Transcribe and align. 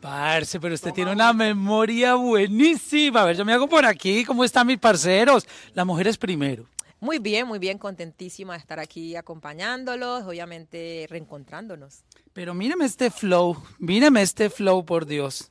Parce, 0.00 0.60
pero 0.60 0.74
usted 0.74 0.92
tiene 0.92 1.12
una 1.12 1.32
memoria 1.32 2.14
buenísima. 2.14 3.22
A 3.22 3.24
ver, 3.24 3.36
yo 3.36 3.44
me 3.44 3.52
hago 3.52 3.68
por 3.68 3.84
aquí. 3.84 4.24
¿Cómo 4.24 4.44
están 4.44 4.66
mis 4.66 4.78
parceros? 4.78 5.46
Las 5.72 5.86
mujeres 5.86 6.18
primero. 6.18 6.66
Muy 7.00 7.18
bien, 7.18 7.46
muy 7.46 7.58
bien, 7.58 7.78
contentísima 7.78 8.54
de 8.54 8.60
estar 8.60 8.78
aquí 8.78 9.16
acompañándolos, 9.16 10.24
obviamente 10.24 11.06
reencontrándonos. 11.10 12.04
Pero 12.32 12.54
míreme 12.54 12.84
este 12.84 13.10
flow, 13.10 13.56
míreme 13.78 14.22
este 14.22 14.48
flow, 14.48 14.84
por 14.84 15.06
Dios. 15.06 15.50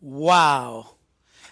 ¡Wow! 0.00 0.96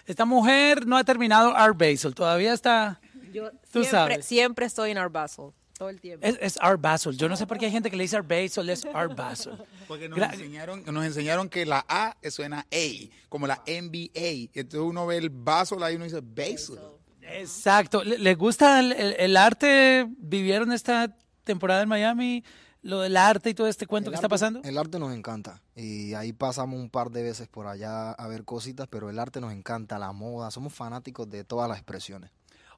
Esta 0.05 0.25
mujer 0.25 0.85
no 0.87 0.97
ha 0.97 1.03
terminado 1.03 1.55
Art 1.55 1.77
Basel, 1.77 2.13
todavía 2.15 2.53
está... 2.53 2.99
Yo 3.33 3.49
Tú 3.71 3.83
siempre, 3.83 3.89
sabes. 3.91 4.25
siempre 4.25 4.65
estoy 4.65 4.91
en 4.91 4.97
Art 4.97 5.11
Basel, 5.13 5.51
todo 5.77 5.87
el 5.89 6.01
tiempo. 6.01 6.27
Es, 6.27 6.37
es 6.41 6.57
Art 6.61 6.81
Basel. 6.81 7.15
Yo 7.15 7.29
no 7.29 7.37
sé 7.37 7.47
por 7.47 7.57
qué 7.57 7.67
hay 7.67 7.71
gente 7.71 7.89
que 7.89 7.95
le 7.95 8.03
dice 8.03 8.17
Art 8.17 8.27
Basel, 8.27 8.69
es 8.69 8.85
Art 8.93 9.15
Basel. 9.15 9.53
Porque 9.87 10.09
nos 10.09 10.19
Gra- 10.19 10.33
enseñaron, 10.33 10.83
nos 10.85 11.05
enseñaron 11.05 11.47
que 11.47 11.65
la 11.65 11.85
A 11.87 12.17
suena 12.29 12.59
A, 12.69 13.09
como 13.29 13.47
la 13.47 13.63
NBA. 13.65 14.49
Entonces 14.53 14.81
uno 14.81 15.07
ve 15.07 15.15
el 15.17 15.29
vaso 15.29 15.81
ahí 15.81 15.93
y 15.93 15.95
uno 15.95 16.03
dice 16.05 16.19
basel. 16.21 16.77
Exacto. 17.21 18.03
¿Le, 18.03 18.17
le 18.17 18.35
gusta 18.35 18.79
el, 18.79 18.91
el- 18.91 19.15
el 19.17 19.37
arte? 19.37 20.07
¿Vivieron 20.17 20.71
esta 20.73 21.15
temporada 21.45 21.81
en 21.83 21.89
Miami? 21.89 22.43
Lo 22.83 23.01
del 23.01 23.15
arte 23.15 23.51
y 23.51 23.53
todo 23.53 23.67
este 23.67 23.85
cuento 23.85 24.09
El 24.09 24.13
que 24.13 24.15
está 24.15 24.29
pasando. 24.29 24.61
El 24.63 24.77
arte 24.77 24.97
nos 24.97 25.13
encanta 25.13 25.61
y 25.75 26.13
ahí 26.15 26.33
pasamos 26.33 26.79
un 26.79 26.89
par 26.89 27.11
de 27.11 27.21
veces 27.21 27.47
por 27.47 27.67
allá 27.67 28.11
a 28.11 28.27
ver 28.27 28.43
cositas, 28.43 28.87
pero 28.87 29.09
el 29.09 29.19
arte 29.19 29.39
nos 29.39 29.53
encanta, 29.53 29.99
la 29.99 30.11
moda, 30.13 30.49
somos 30.49 30.73
fanáticos 30.73 31.29
de 31.29 31.43
todas 31.43 31.69
las 31.69 31.77
expresiones. 31.77 32.31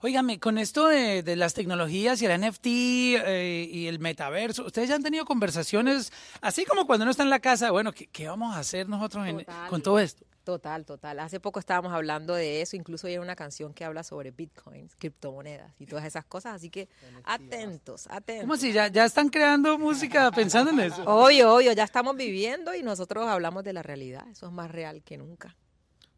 Óigame, 0.05 0.37
con 0.37 0.57
esto 0.57 0.87
de, 0.89 1.23
de 1.23 1.35
las 1.37 1.53
tecnologías 1.53 2.21
y 2.21 2.25
el 2.25 2.41
NFT 2.41 2.65
eh, 2.65 3.69
y 3.71 3.87
el 3.87 3.99
metaverso, 3.99 4.65
¿ustedes 4.65 4.89
ya 4.89 4.95
han 4.95 5.03
tenido 5.03 5.23
conversaciones, 5.23 6.11
así 6.41 6.65
como 6.65 6.85
cuando 6.85 7.03
uno 7.03 7.11
está 7.11 7.23
en 7.23 7.29
la 7.29 7.39
casa, 7.39 7.71
bueno, 7.71 7.93
¿qué, 7.93 8.07
qué 8.07 8.27
vamos 8.27 8.53
a 8.53 8.59
hacer 8.59 8.89
nosotros 8.89 9.25
en- 9.25 9.45
con 9.69 9.81
todo 9.81 9.99
esto? 9.99 10.25
Total, 10.43 10.83
total. 10.85 11.19
Hace 11.21 11.39
poco 11.39 11.57
estábamos 11.61 11.93
hablando 11.93 12.33
de 12.35 12.61
eso, 12.61 12.75
incluso 12.75 13.07
hay 13.07 13.17
una 13.17 13.33
canción 13.33 13.73
que 13.73 13.85
habla 13.85 14.03
sobre 14.03 14.31
bitcoins, 14.31 14.93
criptomonedas 14.97 15.71
y 15.79 15.85
todas 15.85 16.03
esas 16.03 16.25
cosas, 16.25 16.55
así 16.55 16.69
que 16.69 16.89
atentos, 17.23 18.07
atentos. 18.09 18.41
¿Cómo 18.43 18.53
así? 18.55 18.73
¿Ya, 18.73 18.87
ya 18.89 19.05
están 19.05 19.29
creando 19.29 19.79
música 19.79 20.29
pensando 20.31 20.71
en 20.71 20.81
eso? 20.81 21.01
Obvio, 21.05 21.55
obvio, 21.55 21.71
ya 21.71 21.85
estamos 21.85 22.17
viviendo 22.17 22.75
y 22.75 22.83
nosotros 22.83 23.25
hablamos 23.25 23.63
de 23.63 23.71
la 23.71 23.83
realidad, 23.83 24.27
eso 24.29 24.47
es 24.47 24.51
más 24.51 24.69
real 24.69 25.01
que 25.01 25.17
nunca. 25.17 25.55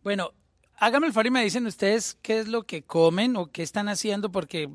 Bueno, 0.04 0.32
hágame 0.78 1.08
el 1.08 1.14
favor 1.14 1.28
y 1.28 1.32
me 1.32 1.44
dicen 1.44 1.66
ustedes 1.68 2.18
qué 2.22 2.40
es 2.40 2.48
lo 2.48 2.64
que 2.64 2.84
comen 2.84 3.36
o 3.38 3.48
qué 3.52 3.64
están 3.64 3.90
haciendo, 3.90 4.32
porque 4.32 4.70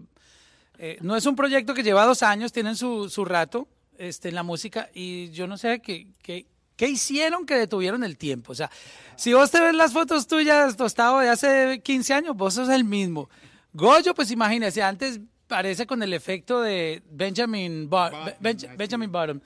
eh, 0.79 0.98
no 1.01 1.17
es 1.17 1.27
un 1.27 1.37
proyecto 1.37 1.75
que 1.75 1.83
lleva 1.83 2.05
dos 2.06 2.23
años, 2.23 2.53
tienen 2.53 2.77
su, 2.77 3.09
su 3.11 3.25
rato 3.25 3.69
este, 3.98 4.28
en 4.31 4.34
la 4.34 4.43
música 4.43 4.89
y 4.95 5.31
yo 5.31 5.47
no 5.47 5.59
sé 5.59 5.81
qué, 5.81 6.06
qué, 6.23 6.47
qué 6.77 6.89
hicieron 6.89 7.45
que 7.47 7.55
detuvieron 7.56 8.03
el 8.05 8.17
tiempo. 8.17 8.53
O 8.53 8.55
sea, 8.55 8.71
si 9.17 9.33
vos 9.34 9.51
te 9.51 9.61
ves 9.61 9.75
las 9.75 9.93
fotos 9.93 10.27
tuyas, 10.27 10.77
Tostado, 10.77 11.19
de 11.21 11.28
hace 11.28 11.81
15 11.84 12.15
años, 12.15 12.37
vos 12.37 12.55
sos 12.55 12.69
el 12.71 12.84
mismo. 12.84 13.28
Goyo, 13.73 14.15
pues 14.15 14.31
imagínese, 14.31 14.83
antes 14.83 15.21
parece 15.47 15.87
con 15.87 16.03
el 16.03 16.12
efecto 16.15 16.61
de 16.62 17.03
Benjamin, 17.11 17.89
Benj- 18.41 18.77
Benjamin 18.77 19.12
Bottom. 19.12 19.41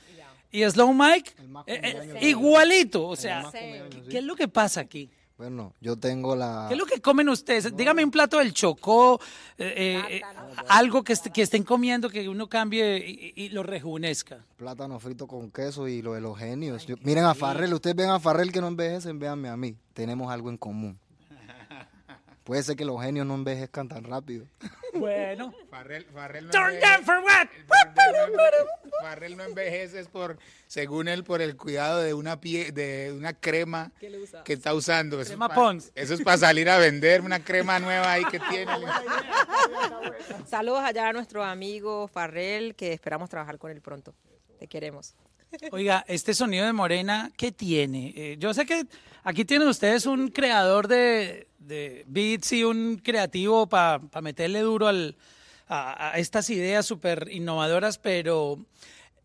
Y 0.53 0.63
Slow 0.71 0.95
Mike, 0.95 1.33
eh, 1.67 1.81
eh, 1.83 2.29
igualito. 2.29 3.05
O 3.09 3.17
sea, 3.17 3.43
¿qué, 3.91 4.05
qué 4.09 4.19
es 4.19 4.25
lo 4.25 4.37
que 4.37 4.47
pasa 4.47 4.81
aquí? 4.83 5.11
Bueno, 5.37 5.75
yo 5.81 5.97
tengo 5.97 6.37
la... 6.37 6.67
¿Qué 6.69 6.75
es 6.75 6.79
lo 6.79 6.87
que 6.87 7.01
comen 7.01 7.29
ustedes? 7.29 7.77
Dígame 7.77 8.05
un 8.05 8.13
plato 8.13 8.39
del 8.39 8.55
chocó, 8.55 9.21
eh, 9.59 9.75
eh, 9.77 10.17
eh, 10.19 10.23
algo 10.69 11.03
que, 11.03 11.13
est- 11.13 11.27
que 11.27 11.43
estén 11.43 11.65
comiendo 11.65 12.09
que 12.09 12.29
uno 12.29 12.49
cambie 12.49 12.99
y, 12.99 13.33
y 13.35 13.49
lo 13.49 13.65
rejuvenezca. 13.65 14.45
Plátano 14.57 15.01
frito 15.01 15.27
con 15.27 15.51
queso 15.51 15.89
y 15.89 16.03
lo 16.03 16.13
de 16.13 16.21
los 16.21 16.39
genios. 16.39 16.87
Yo- 16.87 16.95
miren 17.03 17.25
a 17.25 17.35
Farrell, 17.35 17.75
ustedes 17.75 17.97
ven 17.97 18.11
a 18.11 18.21
Farrell 18.21 18.53
que 18.53 18.61
no 18.61 18.69
envejecen, 18.69 19.19
véanme 19.19 19.49
a 19.49 19.57
mí. 19.57 19.77
Tenemos 19.93 20.31
algo 20.33 20.51
en 20.51 20.57
común. 20.57 20.99
Puede 22.45 22.63
ser 22.63 22.77
que 22.77 22.85
los 22.85 23.03
genios 23.03 23.27
no 23.27 23.35
envejezcan 23.35 23.89
tan 23.89 24.05
rápido. 24.05 24.47
Bueno. 24.97 25.53
Farrell, 25.71 26.05
Farrell 26.05 26.45
no 26.45 26.51
Turn 26.53 26.79
down 26.79 27.05
for 27.05 27.19
what? 27.19 27.49
Farrell 29.03 29.37
no 29.37 29.43
envejece 29.43 29.99
es 29.99 30.07
por, 30.07 30.39
según 30.69 31.09
él, 31.09 31.25
por 31.25 31.43
el 31.43 31.57
cuidado 31.57 32.01
de 32.01 32.15
una 32.15 32.41
pie, 32.41 32.71
de 32.71 33.13
una 33.13 33.33
crema 33.33 33.91
que 34.45 34.53
está 34.53 34.73
usando. 34.73 35.21
Eso 35.21 35.31
Crema 35.31 35.47
es 35.47 35.49
pa- 35.49 35.55
Pond's. 35.57 35.91
Eso 35.97 36.15
es 36.15 36.23
para 36.23 36.39
salir 36.39 36.71
a 36.71 36.79
vender 36.79 37.23
una 37.23 37.41
crema 37.43 37.81
nueva 37.81 38.13
ahí 38.13 38.25
que 38.27 38.39
tiene. 38.39 38.71
Saludos 40.47 40.85
allá 40.85 41.09
a 41.09 41.13
nuestro 41.13 41.43
amigo 41.43 42.07
Farrell, 42.09 42.75
que 42.75 42.93
esperamos 42.93 43.29
trabajar 43.29 43.59
con 43.59 43.71
él 43.73 43.81
pronto. 43.81 44.15
Te 44.59 44.69
queremos. 44.69 45.15
Oiga, 45.73 46.05
este 46.09 46.35
sonido 46.35 46.67
de 46.67 46.73
Morena, 46.73 47.31
¿qué 47.37 47.53
tiene? 47.53 48.13
Eh, 48.17 48.37
yo 48.39 48.53
sé 48.55 48.67
que 48.67 48.87
aquí 49.23 49.45
tienen 49.45 49.69
ustedes 49.69 50.07
un 50.07 50.29
creador 50.29 50.89
de, 50.89 51.47
de 51.67 52.05
beats 52.07 52.53
y 52.53 52.65
un 52.65 53.01
creativo 53.03 53.67
para 53.69 54.01
meterle 54.23 54.61
duro 54.61 54.89
al, 54.89 55.17
a, 55.67 56.13
a 56.13 56.19
estas 56.19 56.51
ideas 56.51 56.87
súper 56.87 57.29
innovadoras, 57.31 57.99
pero 57.99 58.65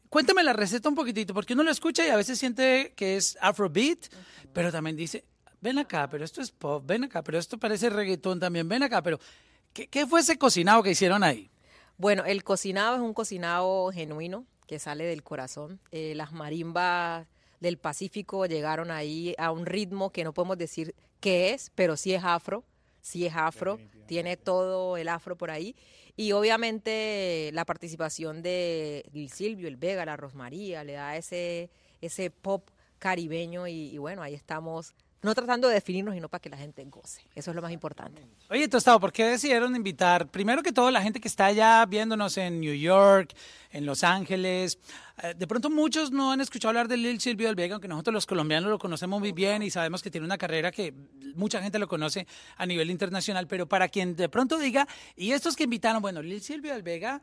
cuéntame 0.09 0.43
la 0.43 0.53
receta 0.53 0.89
un 0.89 0.95
poquitito, 0.95 1.33
porque 1.33 1.53
uno 1.53 1.63
lo 1.63 1.71
escucha 1.71 2.05
y 2.05 2.09
a 2.09 2.15
veces 2.15 2.39
siente 2.39 2.93
que 2.95 3.17
es 3.17 3.37
afrobeat, 3.41 4.07
pero 4.53 4.71
también 4.71 4.95
dice, 4.95 5.25
ven 5.61 5.77
acá, 5.77 6.09
pero 6.09 6.25
esto 6.25 6.41
es 6.41 6.51
pop, 6.51 6.83
ven 6.85 7.03
acá, 7.03 7.23
pero 7.23 7.37
esto 7.37 7.57
parece 7.57 7.89
reggaetón 7.89 8.39
también, 8.39 8.67
ven 8.67 8.83
acá, 8.83 9.01
pero 9.01 9.19
¿qué, 9.73 9.87
qué 9.87 10.07
fue 10.07 10.21
ese 10.21 10.37
cocinado 10.37 10.83
que 10.83 10.91
hicieron 10.91 11.23
ahí? 11.23 11.49
Bueno, 11.97 12.23
el 12.25 12.43
cocinado 12.43 12.95
es 12.95 13.01
un 13.01 13.13
cocinado 13.13 13.91
genuino 13.91 14.45
que 14.67 14.79
sale 14.79 15.03
del 15.03 15.21
corazón. 15.21 15.79
Eh, 15.91 16.13
las 16.15 16.31
marimbas 16.31 17.27
del 17.59 17.77
Pacífico 17.77 18.45
llegaron 18.45 18.89
ahí 18.89 19.35
a 19.37 19.51
un 19.51 19.65
ritmo 19.65 20.11
que 20.11 20.23
no 20.23 20.31
podemos 20.33 20.57
decir 20.57 20.95
qué 21.19 21.53
es, 21.53 21.71
pero 21.75 21.97
sí 21.97 22.13
es 22.13 22.23
afro, 22.23 22.63
sí 23.01 23.25
es 23.25 23.35
afro, 23.35 23.79
tiene 24.07 24.37
todo 24.37 24.97
el 24.97 25.07
afro 25.07 25.37
por 25.37 25.51
ahí. 25.51 25.75
Y 26.15 26.33
obviamente 26.33 27.49
la 27.53 27.65
participación 27.65 28.41
de 28.41 29.05
Silvio, 29.31 29.67
el 29.67 29.77
Vega, 29.77 30.05
la 30.05 30.17
Rosmaría, 30.17 30.83
le 30.83 30.93
da 30.93 31.15
ese, 31.15 31.69
ese 32.01 32.29
pop 32.29 32.69
caribeño 32.99 33.67
y, 33.67 33.89
y 33.93 33.97
bueno, 33.97 34.21
ahí 34.21 34.33
estamos, 34.33 34.93
no 35.21 35.35
tratando 35.35 35.67
de 35.67 35.73
definirnos, 35.73 36.15
sino 36.15 36.29
para 36.29 36.41
que 36.41 36.49
la 36.49 36.57
gente 36.57 36.83
goce. 36.85 37.21
Eso 37.35 37.51
es 37.51 37.55
lo 37.55 37.61
más 37.61 37.71
importante. 37.71 38.25
Oye, 38.49 38.67
Tostado, 38.67 38.99
¿por 38.99 39.11
qué 39.11 39.25
decidieron 39.25 39.75
invitar, 39.75 40.27
primero 40.27 40.63
que 40.63 40.71
todo, 40.71 40.91
la 40.91 41.01
gente 41.01 41.19
que 41.19 41.27
está 41.27 41.47
allá 41.47 41.85
viéndonos 41.85 42.37
en 42.37 42.61
New 42.61 42.73
York, 42.73 43.33
en 43.71 43.85
Los 43.85 44.03
Ángeles? 44.03 44.79
Eh, 45.21 45.33
de 45.37 45.47
pronto 45.47 45.69
muchos 45.69 46.11
no 46.11 46.31
han 46.31 46.39
escuchado 46.39 46.69
hablar 46.69 46.87
de 46.87 46.97
Lil 46.97 47.19
Silvio 47.19 47.47
del 47.47 47.55
Vega, 47.55 47.75
aunque 47.75 47.87
nosotros 47.87 48.13
los 48.13 48.25
colombianos 48.25 48.69
lo 48.69 48.79
conocemos 48.79 49.19
muy 49.19 49.33
bien 49.33 49.61
y 49.61 49.69
sabemos 49.69 50.01
que 50.01 50.09
tiene 50.09 50.25
una 50.25 50.37
carrera 50.37 50.71
que 50.71 50.93
mucha 51.35 51.61
gente 51.61 51.79
lo 51.79 51.87
conoce 51.87 52.25
a 52.55 52.65
nivel 52.65 52.89
internacional, 52.89 53.47
pero 53.47 53.67
para 53.67 53.89
quien 53.89 54.15
de 54.15 54.29
pronto 54.29 54.57
diga, 54.57 54.87
y 55.15 55.31
estos 55.31 55.55
que 55.55 55.65
invitaron, 55.65 56.01
bueno, 56.01 56.21
Lil 56.21 56.41
Silvio 56.41 56.73
del 56.73 56.83
Vega 56.83 57.21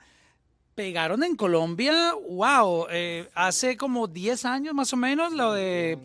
pegaron 0.80 1.24
en 1.24 1.34
Colombia, 1.36 2.12
wow, 2.28 2.86
eh, 2.90 3.28
hace 3.34 3.76
como 3.78 4.06
10 4.06 4.44
años 4.44 4.74
más 4.74 4.92
o 4.92 4.96
menos, 4.96 5.32
lo 5.32 5.52
de... 5.54 5.98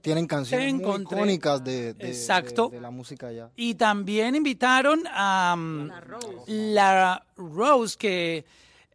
Tienen 0.00 0.26
canciones 0.28 0.68
Te 0.80 0.86
muy 0.86 1.02
icónicas 1.02 1.64
de, 1.64 1.92
de- 1.94 2.08
Exacto. 2.08 2.68
de- 2.68 2.76
de 2.76 2.80
la 2.80 2.90
música 2.90 3.26
allá. 3.26 3.50
Y 3.56 3.74
también 3.74 4.36
invitaron 4.36 5.02
a 5.10 5.54
um, 5.58 5.90
la 6.46 7.26
Rose, 7.36 7.96
que 7.98 8.44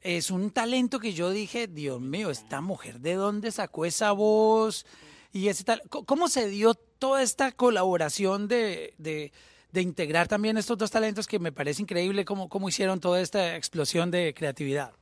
es 0.01 0.31
un 0.31 0.51
talento 0.51 0.99
que 0.99 1.11
yo 1.11 1.31
dije, 1.31 1.67
Dios 1.67 1.99
mío, 1.99 2.29
esta 2.29 2.61
mujer, 2.61 3.01
¿de 3.01 3.15
dónde 3.15 3.51
sacó 3.51 3.83
esa 3.85 4.13
voz? 4.13 4.85
Y 5.33 5.49
ese 5.49 5.65
tal, 5.65 5.81
¿cómo 5.89 6.29
se 6.29 6.47
dio 6.47 6.75
toda 6.75 7.21
esta 7.21 7.51
colaboración 7.51 8.47
de, 8.47 8.93
de- 8.97 9.33
de 9.71 9.81
integrar 9.81 10.27
también 10.27 10.57
estos 10.57 10.77
dos 10.77 10.91
talentos 10.91 11.27
que 11.27 11.39
me 11.39 11.51
parece 11.51 11.81
increíble 11.81 12.25
cómo, 12.25 12.49
cómo 12.49 12.69
hicieron 12.69 12.99
toda 12.99 13.21
esta 13.21 13.55
explosión 13.55 14.11
de 14.11 14.33
creatividad? 14.33 14.93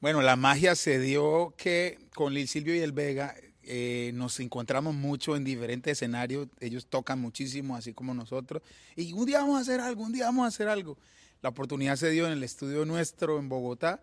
Bueno, 0.00 0.20
la 0.20 0.36
magia 0.36 0.74
se 0.74 0.98
dio 0.98 1.54
que 1.56 1.98
con 2.14 2.34
Lil 2.34 2.48
Silvio 2.48 2.74
y 2.74 2.80
el 2.80 2.92
Vega 2.92 3.34
eh, 3.62 4.10
nos 4.14 4.40
encontramos 4.40 4.94
mucho 4.94 5.36
en 5.36 5.44
diferentes 5.44 5.92
escenarios. 5.92 6.48
Ellos 6.60 6.86
tocan 6.86 7.20
muchísimo, 7.20 7.76
así 7.76 7.92
como 7.92 8.12
nosotros. 8.12 8.62
Y 8.96 9.12
un 9.12 9.26
día 9.26 9.38
vamos 9.38 9.58
a 9.58 9.60
hacer 9.60 9.80
algo, 9.80 10.02
un 10.02 10.12
día 10.12 10.24
vamos 10.26 10.44
a 10.44 10.48
hacer 10.48 10.68
algo. 10.68 10.98
La 11.40 11.50
oportunidad 11.50 11.96
se 11.96 12.10
dio 12.10 12.26
en 12.26 12.32
el 12.32 12.42
estudio 12.42 12.84
nuestro 12.84 13.38
en 13.38 13.48
Bogotá 13.48 14.00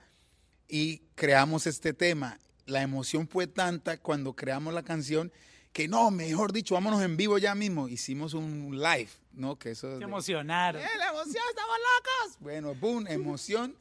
y 0.67 0.99
creamos 1.15 1.67
este 1.67 1.93
tema. 1.93 2.39
La 2.65 2.81
emoción 2.81 3.27
fue 3.27 3.47
tanta 3.47 3.97
cuando 3.97 4.33
creamos 4.33 4.73
la 4.73 4.83
canción 4.83 5.31
que 5.79 5.87
no, 5.87 6.11
mejor 6.11 6.51
dicho, 6.51 6.73
vámonos 6.73 7.01
en 7.01 7.15
vivo 7.15 7.37
ya 7.37 7.55
mismo. 7.55 7.87
Hicimos 7.87 8.33
un 8.33 8.77
live, 8.77 9.07
¿no? 9.31 9.57
Que 9.57 9.71
eso 9.71 9.87
es 9.87 9.93
Se 9.93 9.99
de- 9.99 10.03
emocionaron. 10.03 10.81
¡Eh, 10.81 10.87
la 10.97 11.07
emoción, 11.07 11.41
estamos 11.49 11.75
locos! 11.77 12.37
Bueno, 12.41 12.75
boom, 12.75 13.07
emoción. 13.07 13.77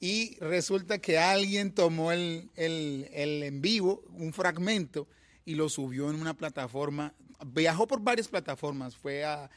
Y 0.00 0.38
resulta 0.38 0.96
que 0.98 1.18
alguien 1.18 1.72
tomó 1.74 2.12
el, 2.12 2.48
el, 2.56 3.10
el 3.12 3.42
en 3.42 3.60
vivo, 3.60 4.02
un 4.14 4.32
fragmento, 4.32 5.06
y 5.44 5.54
lo 5.54 5.68
subió 5.68 6.08
en 6.08 6.16
una 6.18 6.32
plataforma. 6.32 7.12
Viajó 7.46 7.86
por 7.86 8.00
varias 8.00 8.28
plataformas. 8.28 8.96
Fue 8.96 9.22
a 9.26 9.50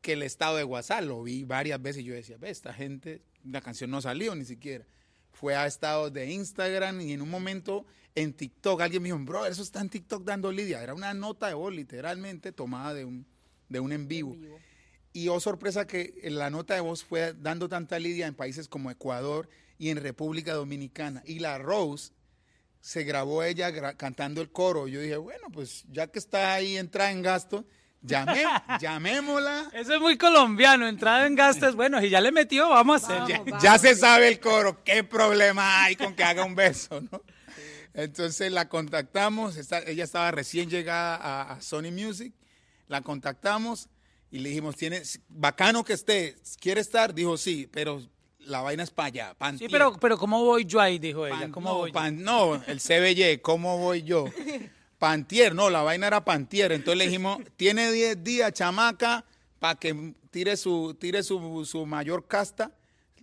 que 0.00 0.14
el 0.14 0.22
estado 0.22 0.56
de 0.56 0.64
WhatsApp. 0.64 1.02
Lo 1.02 1.22
vi 1.22 1.44
varias 1.44 1.82
veces 1.82 2.00
y 2.00 2.04
yo 2.06 2.14
decía, 2.14 2.38
ve, 2.38 2.48
esta 2.48 2.72
gente, 2.72 3.20
la 3.44 3.60
canción 3.60 3.90
no 3.90 4.00
salió 4.00 4.34
ni 4.34 4.46
siquiera. 4.46 4.86
Fue 5.30 5.54
a 5.54 5.66
estados 5.66 6.10
de 6.10 6.30
Instagram 6.30 7.02
y 7.02 7.12
en 7.12 7.20
un 7.20 7.28
momento 7.28 7.84
en 8.20 8.32
TikTok 8.32 8.80
alguien 8.80 9.02
me 9.02 9.08
dijo, 9.08 9.18
bro, 9.20 9.46
eso 9.46 9.62
está 9.62 9.80
en 9.80 9.88
TikTok 9.88 10.24
dando 10.24 10.50
lidia. 10.52 10.82
Era 10.82 10.94
una 10.94 11.14
nota 11.14 11.48
de 11.48 11.54
voz 11.54 11.72
literalmente 11.74 12.52
tomada 12.52 12.94
de 12.94 13.04
un, 13.04 13.26
de 13.68 13.80
un 13.80 13.92
en 13.92 14.08
vivo. 14.08 14.36
Y 15.12 15.28
oh 15.28 15.40
sorpresa 15.40 15.86
que 15.86 16.14
la 16.24 16.50
nota 16.50 16.74
de 16.74 16.80
voz 16.80 17.04
fue 17.04 17.32
dando 17.34 17.68
tanta 17.68 17.98
lidia 17.98 18.26
en 18.26 18.34
países 18.34 18.68
como 18.68 18.90
Ecuador 18.90 19.48
y 19.78 19.90
en 19.90 19.98
República 20.02 20.52
Dominicana. 20.54 21.22
Y 21.24 21.38
la 21.40 21.58
Rose 21.58 22.12
se 22.80 23.02
grabó 23.04 23.42
ella 23.42 23.70
gra- 23.70 23.96
cantando 23.96 24.40
el 24.40 24.50
coro. 24.50 24.86
Yo 24.88 25.00
dije, 25.00 25.16
bueno, 25.16 25.48
pues 25.52 25.84
ya 25.90 26.06
que 26.06 26.18
está 26.18 26.52
ahí 26.54 26.76
entrada 26.76 27.10
en 27.10 27.22
gasto, 27.22 27.64
llamé, 28.02 28.44
llamémosla. 28.80 29.70
Eso 29.72 29.94
es 29.94 30.00
muy 30.00 30.16
colombiano, 30.16 30.86
entrada 30.86 31.26
en 31.26 31.34
gastos. 31.34 31.74
Bueno, 31.74 32.00
si 32.00 32.10
ya 32.10 32.20
le 32.20 32.30
metió, 32.32 32.68
vamos 32.68 33.02
a 33.02 33.06
hacer. 33.06 33.16
Vamos, 33.16 33.28
Ya, 33.30 33.38
vamos, 33.44 33.62
ya 33.62 33.78
se 33.78 33.94
sabe 33.94 34.28
el 34.28 34.38
coro, 34.40 34.82
qué 34.84 35.02
problema 35.04 35.82
hay 35.84 35.96
con 35.96 36.14
que 36.14 36.22
haga 36.24 36.44
un 36.44 36.54
beso, 36.54 37.00
¿no? 37.00 37.22
Entonces 38.02 38.52
la 38.52 38.68
contactamos, 38.68 39.56
está- 39.56 39.80
ella 39.80 40.04
estaba 40.04 40.30
recién 40.30 40.70
llegada 40.70 41.16
a, 41.16 41.52
a 41.54 41.60
Sony 41.60 41.90
Music, 41.90 42.32
la 42.86 43.00
contactamos 43.02 43.88
y 44.30 44.38
le 44.38 44.50
dijimos, 44.50 44.76
tienes, 44.76 45.20
bacano 45.28 45.82
que 45.82 45.94
esté, 45.94 46.36
¿quiere 46.60 46.80
estar? 46.80 47.12
Dijo, 47.12 47.36
sí, 47.36 47.68
pero 47.72 48.00
la 48.38 48.60
vaina 48.60 48.84
es 48.84 48.90
para 48.90 49.06
allá, 49.08 49.34
pa' 49.34 49.56
Sí, 49.58 49.66
pero, 49.68 49.96
pero 49.98 50.16
¿cómo 50.16 50.44
voy 50.44 50.64
yo 50.64 50.80
ahí? 50.80 51.00
Dijo 51.00 51.26
ella. 51.26 51.40
Pan- 51.40 51.50
¿Cómo 51.52 51.68
no, 51.70 51.74
voy 51.78 51.90
yo? 51.90 51.94
pan- 51.94 52.22
no, 52.22 52.54
el 52.66 52.80
CBY, 52.80 53.38
¿cómo 53.42 53.78
voy 53.78 54.04
yo? 54.04 54.26
Pantier, 54.98 55.54
no, 55.54 55.68
la 55.68 55.82
vaina 55.82 56.06
era 56.06 56.24
Pantier. 56.24 56.70
Entonces 56.72 56.98
le 56.98 57.04
dijimos, 57.06 57.38
tiene 57.56 57.90
10 57.90 58.22
días, 58.22 58.52
chamaca, 58.52 59.24
para 59.58 59.74
que 59.74 60.14
tire 60.30 60.56
su, 60.56 60.96
tire 61.00 61.22
su, 61.24 61.64
su 61.64 61.84
mayor 61.84 62.26
casta. 62.28 62.70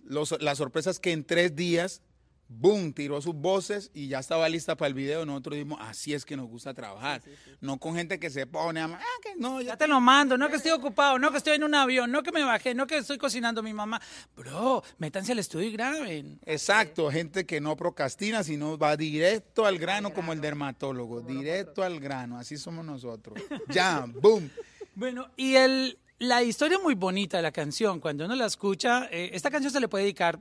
Los- 0.04 0.40
la 0.42 0.54
sorpresa 0.54 0.90
es 0.90 1.00
que 1.00 1.12
en 1.12 1.24
tres 1.24 1.56
días, 1.56 2.02
boom, 2.48 2.92
tiró 2.92 3.20
sus 3.20 3.34
voces 3.34 3.90
y 3.92 4.08
ya 4.08 4.20
estaba 4.20 4.48
lista 4.48 4.76
para 4.76 4.88
el 4.88 4.94
video. 4.94 5.26
Nosotros 5.26 5.54
dijimos, 5.54 5.78
así 5.82 6.14
es 6.14 6.24
que 6.24 6.36
nos 6.36 6.46
gusta 6.46 6.74
trabajar. 6.74 7.22
No 7.60 7.78
con 7.78 7.94
gente 7.94 8.18
que 8.18 8.30
se 8.30 8.46
pone 8.46 8.80
a... 8.80 8.84
Ah, 8.84 9.00
que 9.22 9.36
no, 9.36 9.60
ya 9.60 9.72
Ya 9.72 9.76
te 9.76 9.86
lo 9.86 10.00
mando, 10.00 10.38
no 10.38 10.48
que 10.48 10.56
estoy 10.56 10.72
ocupado, 10.72 11.18
no 11.18 11.30
que 11.30 11.38
estoy 11.38 11.54
en 11.56 11.64
un 11.64 11.74
avión, 11.74 12.10
no 12.10 12.22
que 12.22 12.32
me 12.32 12.42
bajé, 12.44 12.74
no 12.74 12.86
que 12.86 12.98
estoy 12.98 13.18
cocinando 13.18 13.60
a 13.60 13.64
mi 13.64 13.72
mamá. 13.72 14.00
Bro, 14.36 14.82
métanse 14.98 15.32
al 15.32 15.38
estudio 15.38 15.68
y 15.68 15.72
graben. 15.72 16.40
Exacto, 16.44 17.10
gente 17.10 17.46
que 17.46 17.60
no 17.60 17.76
procrastina, 17.76 18.42
sino 18.44 18.78
va 18.78 18.96
directo 18.96 19.66
al 19.66 19.78
grano 19.78 20.12
como 20.12 20.32
el 20.32 20.40
dermatólogo, 20.40 21.20
directo 21.20 21.82
al 21.82 22.00
grano, 22.00 22.38
así 22.38 22.56
somos 22.56 22.84
nosotros. 22.84 23.38
Ya, 23.68 24.06
boom. 24.06 24.50
Bueno, 24.94 25.28
y 25.36 25.56
el, 25.56 25.98
la 26.18 26.42
historia 26.42 26.78
muy 26.78 26.94
bonita 26.94 27.36
de 27.36 27.42
la 27.42 27.52
canción, 27.52 28.00
cuando 28.00 28.24
uno 28.24 28.34
la 28.34 28.46
escucha, 28.46 29.08
eh, 29.10 29.30
esta 29.34 29.50
canción 29.50 29.72
se 29.72 29.80
le 29.80 29.88
puede 29.88 30.04
dedicar 30.04 30.40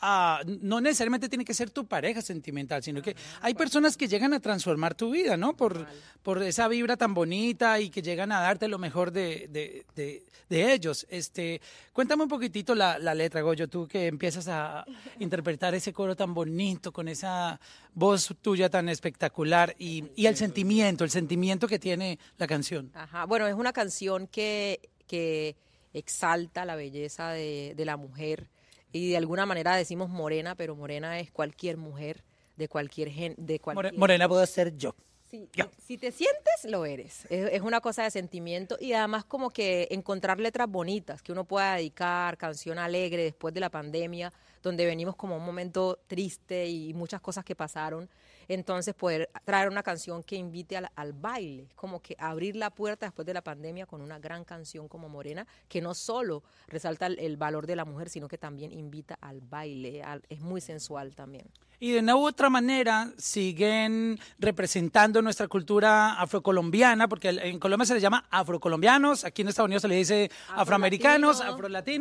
a, 0.00 0.40
no 0.62 0.80
necesariamente 0.80 1.28
tiene 1.28 1.44
que 1.44 1.54
ser 1.54 1.70
tu 1.70 1.86
pareja 1.86 2.20
sentimental, 2.22 2.82
sino 2.82 3.00
que 3.02 3.16
hay 3.40 3.54
personas 3.54 3.96
que 3.96 4.08
llegan 4.08 4.34
a 4.34 4.40
transformar 4.40 4.94
tu 4.94 5.10
vida, 5.10 5.36
¿no? 5.36 5.56
Por, 5.56 5.86
por 6.22 6.42
esa 6.42 6.68
vibra 6.68 6.96
tan 6.96 7.14
bonita 7.14 7.80
y 7.80 7.88
que 7.90 8.02
llegan 8.02 8.30
a 8.32 8.40
darte 8.40 8.68
lo 8.68 8.78
mejor 8.78 9.10
de, 9.10 9.48
de, 9.50 9.86
de- 9.94 10.22
de 10.48 10.72
ellos. 10.72 11.04
Este, 11.10 11.60
cuéntame 11.92 12.22
un 12.22 12.28
poquitito 12.28 12.74
la, 12.76 13.00
la 13.00 13.14
letra, 13.14 13.40
Goyo, 13.40 13.66
tú 13.68 13.88
que 13.88 14.06
empiezas 14.06 14.46
a 14.46 14.84
interpretar 15.18 15.74
ese 15.74 15.92
coro 15.92 16.14
tan 16.14 16.34
bonito, 16.34 16.92
con 16.92 17.08
esa 17.08 17.58
voz 17.94 18.32
tuya 18.42 18.68
tan 18.70 18.88
espectacular 18.88 19.74
y, 19.76 20.04
y 20.14 20.26
el 20.26 20.36
sentimiento, 20.36 21.02
el 21.02 21.10
sentimiento 21.10 21.66
que 21.66 21.80
tiene 21.80 22.20
la 22.38 22.46
canción. 22.46 22.92
Ajá. 22.94 23.24
Bueno, 23.24 23.48
es 23.48 23.54
una 23.54 23.72
canción 23.72 24.28
que, 24.28 24.88
que 25.08 25.56
exalta 25.92 26.64
la 26.64 26.76
belleza 26.76 27.30
de, 27.30 27.74
de 27.76 27.84
la 27.84 27.96
mujer 27.96 28.48
y 28.96 29.10
de 29.10 29.16
alguna 29.16 29.46
manera 29.46 29.76
decimos 29.76 30.08
morena, 30.08 30.54
pero 30.54 30.74
morena 30.74 31.20
es 31.20 31.30
cualquier 31.30 31.76
mujer 31.76 32.24
de 32.56 32.68
cualquier 32.68 33.10
gen, 33.10 33.34
de 33.36 33.60
cualquier 33.60 33.94
Morena 33.98 34.28
puedo 34.28 34.44
ser 34.46 34.76
yo. 34.76 34.94
Sí. 35.30 35.48
Si 35.84 35.98
te 35.98 36.12
sientes, 36.12 36.64
lo 36.64 36.86
eres. 36.86 37.26
Es, 37.28 37.52
es 37.52 37.60
una 37.60 37.80
cosa 37.80 38.04
de 38.04 38.10
sentimiento 38.10 38.76
y 38.80 38.92
además 38.92 39.24
como 39.24 39.50
que 39.50 39.88
encontrar 39.90 40.38
letras 40.38 40.68
bonitas 40.68 41.20
que 41.20 41.32
uno 41.32 41.44
pueda 41.44 41.74
dedicar, 41.74 42.36
canción 42.38 42.78
alegre 42.78 43.24
después 43.24 43.52
de 43.52 43.60
la 43.60 43.68
pandemia, 43.68 44.32
donde 44.62 44.86
venimos 44.86 45.16
como 45.16 45.36
un 45.36 45.44
momento 45.44 45.98
triste 46.06 46.66
y 46.66 46.94
muchas 46.94 47.20
cosas 47.20 47.44
que 47.44 47.54
pasaron. 47.56 48.08
Entonces 48.48 48.94
poder 48.94 49.30
traer 49.44 49.68
una 49.68 49.82
canción 49.82 50.22
que 50.22 50.36
invite 50.36 50.76
al, 50.76 50.90
al 50.94 51.12
baile, 51.12 51.68
como 51.74 52.00
que 52.00 52.16
abrir 52.18 52.56
la 52.56 52.70
puerta 52.70 53.06
después 53.06 53.26
de 53.26 53.34
la 53.34 53.42
pandemia 53.42 53.86
con 53.86 54.00
una 54.00 54.18
gran 54.18 54.44
canción 54.44 54.88
como 54.88 55.08
Morena, 55.08 55.46
que 55.68 55.80
no 55.80 55.94
solo 55.94 56.42
resalta 56.68 57.06
el, 57.06 57.36
valor 57.36 57.66
de 57.66 57.76
la 57.76 57.84
mujer, 57.84 58.08
sino 58.08 58.28
que 58.28 58.38
también 58.38 58.72
invita 58.72 59.18
al 59.20 59.40
baile. 59.40 60.02
es 60.28 60.40
muy 60.40 60.60
sensual 60.60 61.14
también. 61.14 61.46
Y 61.78 61.90
de 61.92 61.98
una 62.00 62.16
u 62.16 62.26
otra 62.26 62.48
manera 62.50 63.12
siguen 63.18 64.18
representando 64.38 65.20
nuestra 65.22 65.46
cultura 65.48 66.14
afrocolombiana, 66.20 67.08
porque 67.08 67.28
en 67.28 67.58
Colombia 67.58 67.86
se 67.86 67.94
les 67.94 68.02
llama 68.02 68.24
afrocolombianos, 68.30 69.24
aquí 69.24 69.42
en 69.42 69.48
Estados 69.48 69.66
Unidos 69.68 69.82
se 69.82 69.88
le 69.88 69.96
dice 69.96 70.30
afroamericanos, 70.48 71.36
Afrolatino. 71.40 71.54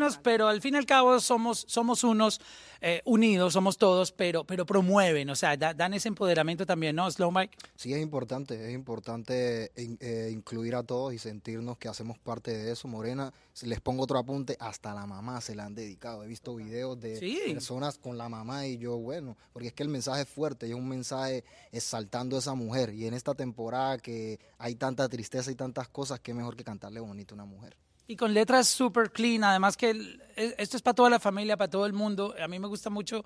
afrolatinos, 0.06 0.19
pero 0.24 0.48
al 0.48 0.62
fin 0.62 0.75
y 0.75 0.77
al 0.77 0.86
cabo 0.86 1.19
somos, 1.19 1.66
somos 1.68 2.04
unos 2.04 2.39
eh, 2.81 3.01
unidos, 3.06 3.54
somos 3.54 3.77
todos, 3.77 4.12
pero, 4.12 4.44
pero 4.44 4.66
promueven, 4.66 5.30
o 5.30 5.36
sea, 5.36 5.57
da- 5.57 5.74
dan 5.74 5.94
ese 5.94 6.07
empoderamiento 6.07 6.66
también, 6.66 6.95
¿no, 6.95 7.10
Slow 7.10 7.31
Mike? 7.31 7.57
Sí, 7.75 7.94
es 7.94 8.01
importante, 8.01 8.68
es 8.69 8.74
importante 8.74 9.72
in- 9.77 9.98
eh, 10.01 10.30
incluir 10.31 10.75
a 10.75 10.83
todos 10.83 11.13
y 11.13 11.18
sentirnos 11.18 11.77
que 11.77 11.88
hacemos 11.88 12.18
parte 12.19 12.56
de 12.56 12.72
eso. 12.72 12.88
Morena, 12.88 13.33
si 13.54 13.66
les 13.66 13.80
pongo 13.81 14.04
otro 14.04 14.19
apunte, 14.19 14.56
hasta 14.60 14.94
la 14.94 15.06
mamá 15.06 15.42
se 15.42 15.56
la 15.56 15.66
han 15.66 15.74
dedicado. 15.74 16.24
He 16.24 16.27
visto 16.27 16.54
videos 16.56 17.00
de 17.00 17.18
Sí. 17.18 17.39
personas 17.48 17.98
con 17.98 18.18
la 18.18 18.30
mamá 18.30 18.68
y 18.68 18.77
yo, 18.77 18.98
bueno, 18.98 19.36
porque 19.54 19.64
es 19.67 19.73
que 19.73 19.83
el 19.83 19.89
mensaje 19.89 20.21
es 20.23 20.29
fuerte 20.29 20.67
y 20.67 20.71
es 20.71 20.75
un 20.75 20.88
mensaje 20.88 21.44
exaltando 21.71 22.35
a 22.35 22.39
esa 22.39 22.53
mujer. 22.53 22.94
Y 22.94 23.07
en 23.07 23.13
esta 23.13 23.33
temporada 23.33 23.97
que 23.97 24.39
hay 24.57 24.75
tanta 24.75 25.07
tristeza 25.09 25.51
y 25.51 25.56
tantas 25.56 25.88
cosas, 25.88 26.19
qué 26.19 26.33
mejor 26.33 26.56
que 26.56 26.63
cantarle 26.63 27.00
bonito 27.00 27.33
a 27.33 27.35
una 27.35 27.45
mujer. 27.45 27.75
Y 28.07 28.15
con 28.15 28.33
letras 28.35 28.67
super 28.67 29.12
clean, 29.12 29.44
además 29.44 29.75
que 29.75 29.89
el- 29.89 30.21
e- 30.35 30.53
esto 30.59 30.77
es 30.77 30.83
para 30.83 30.94
toda 30.94 31.09
la 31.09 31.19
familia, 31.19 31.57
para 31.57 31.71
todo 31.71 31.85
el 31.88 31.94
mundo. 31.94 32.35
A 32.39 32.47
mí 32.47 32.59
me 32.59 32.67
gusta 32.67 32.89
mucho 32.89 33.25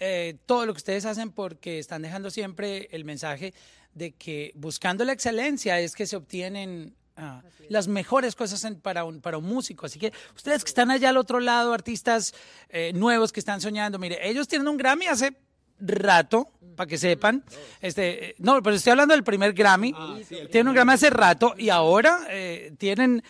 eh, 0.00 0.36
todo 0.46 0.64
lo 0.66 0.74
que 0.74 0.78
ustedes 0.78 1.04
hacen 1.06 1.30
porque 1.32 1.78
están 1.78 2.02
dejando 2.02 2.30
siempre 2.30 2.88
el 2.92 3.04
mensaje 3.04 3.52
de 3.94 4.12
que 4.12 4.52
buscando 4.54 5.04
la 5.04 5.12
excelencia 5.12 5.80
es 5.80 5.94
que 5.96 6.06
se 6.06 6.14
obtienen 6.16 6.94
ah, 7.16 7.42
las 7.68 7.88
mejores 7.88 8.36
cosas 8.36 8.62
en- 8.64 8.80
para, 8.80 9.02
un, 9.04 9.20
para 9.20 9.38
un 9.38 9.44
músico. 9.46 9.86
Así 9.86 9.98
que 9.98 10.12
ustedes 10.36 10.62
que 10.62 10.68
están 10.68 10.90
allá 10.92 11.08
al 11.08 11.16
otro 11.16 11.40
lado, 11.40 11.72
artistas 11.72 12.32
eh, 12.68 12.92
nuevos 12.94 13.32
que 13.32 13.40
están 13.40 13.60
soñando, 13.60 13.98
mire, 13.98 14.18
ellos 14.28 14.46
tienen 14.46 14.68
un 14.68 14.76
Grammy 14.76 15.06
hace 15.06 15.32
rato, 15.80 16.50
para 16.76 16.86
que 16.86 16.96
sepan. 16.96 17.44
Este, 17.80 18.34
no, 18.38 18.62
pero 18.62 18.76
estoy 18.76 18.92
hablando 18.92 19.14
del 19.14 19.24
primer 19.24 19.52
Grammy. 19.52 19.94
tienen 20.50 20.68
un 20.68 20.74
Grammy 20.74 20.92
hace 20.92 21.10
rato 21.10 21.54
y 21.58 21.70
ahora 21.70 22.20
eh, 22.30 22.72
tienen 22.78 23.22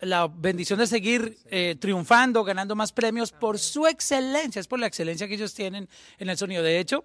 la 0.00 0.28
bendición 0.28 0.78
de 0.78 0.86
seguir 0.86 1.38
eh, 1.50 1.76
triunfando, 1.80 2.44
ganando 2.44 2.76
más 2.76 2.92
premios 2.92 3.32
por 3.32 3.58
su 3.58 3.86
excelencia, 3.86 4.60
es 4.60 4.68
por 4.68 4.78
la 4.78 4.86
excelencia 4.86 5.26
que 5.26 5.34
ellos 5.34 5.54
tienen 5.54 5.88
en 6.18 6.28
el 6.28 6.36
sonido. 6.36 6.62
De 6.62 6.78
hecho, 6.78 7.02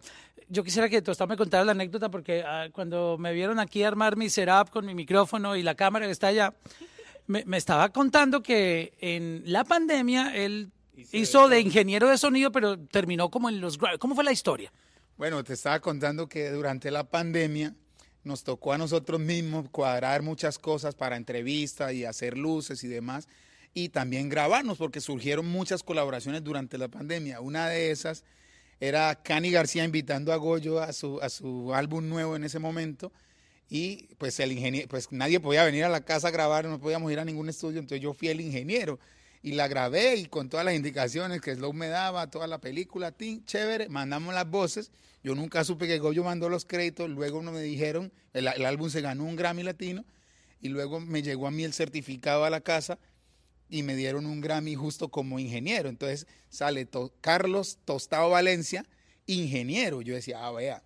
yo 0.50 0.63
quisiera 0.63 0.89
que 0.89 1.01
Tostado 1.01 1.29
me 1.29 1.38
contara 1.38 1.63
la 1.63 1.71
anécdota 1.71 2.09
porque 2.09 2.43
ah, 2.45 2.67
cuando 2.71 3.17
me 3.17 3.33
vieron 3.33 3.59
aquí 3.59 3.83
armar 3.83 4.17
mi 4.17 4.29
setup 4.29 4.69
con 4.69 4.85
mi 4.85 4.93
micrófono 4.93 5.55
y 5.55 5.63
la 5.63 5.75
cámara 5.75 6.05
que 6.05 6.11
está 6.11 6.27
allá, 6.27 6.53
me, 7.27 7.45
me 7.45 7.57
estaba 7.57 7.89
contando 7.89 8.43
que 8.43 8.93
en 9.00 9.43
la 9.45 9.63
pandemia 9.63 10.35
él 10.35 10.71
hizo 10.93 11.48
de 11.48 11.60
ingeniero 11.60 12.10
de 12.10 12.17
sonido, 12.17 12.51
pero 12.51 12.79
terminó 12.79 13.29
como 13.29 13.50
en 13.50 13.62
los... 13.62 13.77
¿Cómo 14.00 14.15
fue 14.15 14.24
la 14.24 14.31
historia? 14.31 14.71
Bueno, 15.17 15.43
te 15.43 15.53
estaba 15.53 15.79
contando 15.79 16.27
que 16.27 16.50
durante 16.50 16.89
la 16.89 17.03
pandemia 17.03 17.75
nos 18.24 18.43
tocó 18.43 18.74
a 18.74 18.77
nosotros 18.77 19.19
mismos 19.19 19.69
cuadrar 19.69 20.21
muchas 20.21 20.60
cosas 20.60 20.95
para 20.95 21.17
entrevistas 21.17 21.93
y 21.93 22.05
hacer 22.05 22.38
luces 22.38 22.83
y 22.83 22.88
demás, 22.88 23.27
y 23.74 23.89
también 23.89 24.29
grabarnos, 24.29 24.77
porque 24.77 25.01
surgieron 25.01 25.48
muchas 25.48 25.83
colaboraciones 25.83 26.43
durante 26.43 26.77
la 26.77 26.88
pandemia. 26.88 27.39
Una 27.41 27.67
de 27.67 27.91
esas 27.91 28.24
era 28.79 29.15
Cani 29.24 29.51
García 29.51 29.83
invitando 29.83 30.33
a 30.33 30.36
Goyo 30.36 30.79
a 30.79 30.91
su, 30.91 31.21
a 31.21 31.29
su 31.29 31.74
álbum 31.74 32.07
nuevo 32.10 32.36
en 32.36 32.43
ese 32.43 32.60
momento, 32.60 33.12
y 33.69 34.10
pues 34.17 34.39
el 34.39 34.51
ingeniero, 34.51 34.88
pues 34.89 35.12
nadie 35.12 35.39
podía 35.39 35.63
venir 35.63 35.86
a 35.86 35.89
la 35.89 36.01
casa 36.01 36.27
a 36.27 36.31
grabar, 36.31 36.65
no 36.65 36.79
podíamos 36.79 37.12
ir 37.12 37.19
a 37.19 37.25
ningún 37.25 37.48
estudio, 37.48 37.79
entonces 37.79 38.01
yo 38.01 38.13
fui 38.13 38.27
el 38.27 38.41
ingeniero 38.41 39.00
y 39.41 39.53
la 39.53 39.67
grabé 39.67 40.15
y 40.15 40.25
con 40.25 40.50
todas 40.50 40.65
las 40.65 40.75
indicaciones 40.75 41.41
que 41.41 41.55
Slow 41.55 41.74
me 41.74 41.88
daba, 41.88 42.29
toda 42.29 42.48
la 42.48 42.60
película, 42.60 43.15
chévere, 43.45 43.89
mandamos 43.89 44.33
las 44.33 44.50
voces. 44.50 44.91
Yo 45.24 45.36
nunca 45.36 45.63
supe 45.63 45.88
que 45.88 46.00
Goyo 46.00 46.24
mandó 46.24 46.50
los 46.50 46.65
créditos, 46.65 47.10
luego 47.10 47.41
me 47.41 47.62
dijeron, 47.62 48.12
el, 48.33 48.48
el 48.48 48.65
álbum 48.65 48.89
se 48.89 49.01
ganó 49.01 49.24
un 49.24 49.36
Grammy 49.36 49.63
Latino 49.63 50.05
y 50.62 50.69
luego 50.69 51.00
me 51.00 51.21
llegó 51.21 51.48
a 51.48 51.51
mí 51.51 51.63
el 51.63 51.74
certificado 51.74 52.45
a 52.45 52.50
la 52.50 52.62
casa 52.62 53.00
y 53.69 53.83
me 53.83 53.95
dieron 53.95 54.25
un 54.25 54.41
Grammy 54.41 54.75
justo 54.75 55.10
como 55.10 55.39
ingeniero. 55.39 55.89
Entonces 55.89 56.27
sale 56.50 56.88
Carlos 57.21 57.79
Tostado 57.86 58.29
Valencia, 58.29 58.86
ingeniero. 59.25 60.01
Yo 60.01 60.13
decía, 60.13 60.45
ah, 60.45 60.51
vea, 60.51 60.83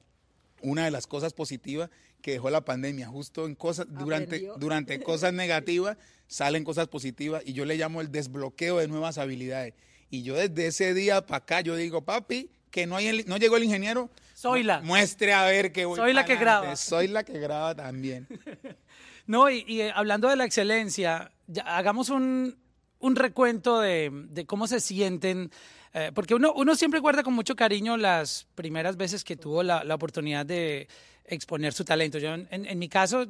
una 0.61 0.85
de 0.85 0.91
las 0.91 1.07
cosas 1.07 1.33
positivas 1.33 1.89
que 2.25 2.31
dejó 2.31 2.49
la 2.49 2.65
pandemia. 2.65 3.05
Justo 3.07 3.45
en 3.45 3.53
cosas, 3.65 3.85
durante, 3.87 4.49
durante 4.57 4.99
cosas 4.99 5.31
negativas 5.31 5.95
salen 6.25 6.63
cosas 6.63 6.87
positivas 6.87 7.43
y 7.45 7.53
yo 7.53 7.65
le 7.65 7.75
llamo 7.77 8.01
el 8.01 8.11
desbloqueo 8.11 8.79
de 8.79 8.87
nuevas 8.87 9.19
habilidades. 9.19 9.75
Y 10.09 10.23
yo 10.23 10.33
desde 10.33 10.65
ese 10.65 10.95
día 10.95 11.23
para 11.23 11.37
acá, 11.37 11.61
yo 11.61 11.75
digo, 11.75 12.01
papi, 12.03 12.49
que 12.71 12.87
no, 12.87 12.95
hay 12.95 13.07
el- 13.09 13.25
no 13.27 13.37
llegó 13.37 13.57
el 13.57 13.63
ingeniero. 13.65 14.09
Soy 14.33 14.63
la. 14.63 14.81
Muestre 14.81 15.33
a 15.33 15.45
ver 15.45 15.71
que 15.71 15.85
voy 15.85 15.97
Soy 15.97 16.13
la 16.13 16.25
que 16.25 16.35
graba. 16.35 16.75
Soy 16.75 17.07
la 17.09 17.23
que 17.23 17.37
graba 17.37 17.75
también. 17.75 18.27
No, 19.27 19.49
y, 19.49 19.63
y, 19.67 19.81
eh, 19.81 19.91
hablando 19.95 20.29
de 20.29 20.35
la 20.35 20.45
excelencia, 20.45 21.31
ya 21.47 21.63
hagamos 21.77 22.09
un, 22.09 22.57
un 22.99 23.15
recuento 23.15 23.79
de, 23.79 24.11
de 24.29 24.45
cómo 24.45 24.67
se 24.67 24.79
sienten, 24.79 25.49
eh, 25.97 26.11
porque 26.13 26.35
uno, 26.35 26.51
uno 26.53 26.75
siempre 26.75 26.99
guarda 26.99 27.23
con 27.23 27.33
mucho 27.33 27.55
cariño 27.55 27.95
las 27.95 28.47
primeras 28.53 28.97
veces 28.97 29.23
que 29.23 29.37
tuvo 29.37 29.63
la, 29.63 29.85
la 29.85 29.95
oportunidad 29.95 30.45
de 30.45 30.89
exponer 31.23 31.71
su 31.71 31.85
talento. 31.85 32.19
Yo, 32.19 32.33
en, 32.33 32.47
en 32.51 32.77
mi 32.77 32.89
caso, 32.89 33.25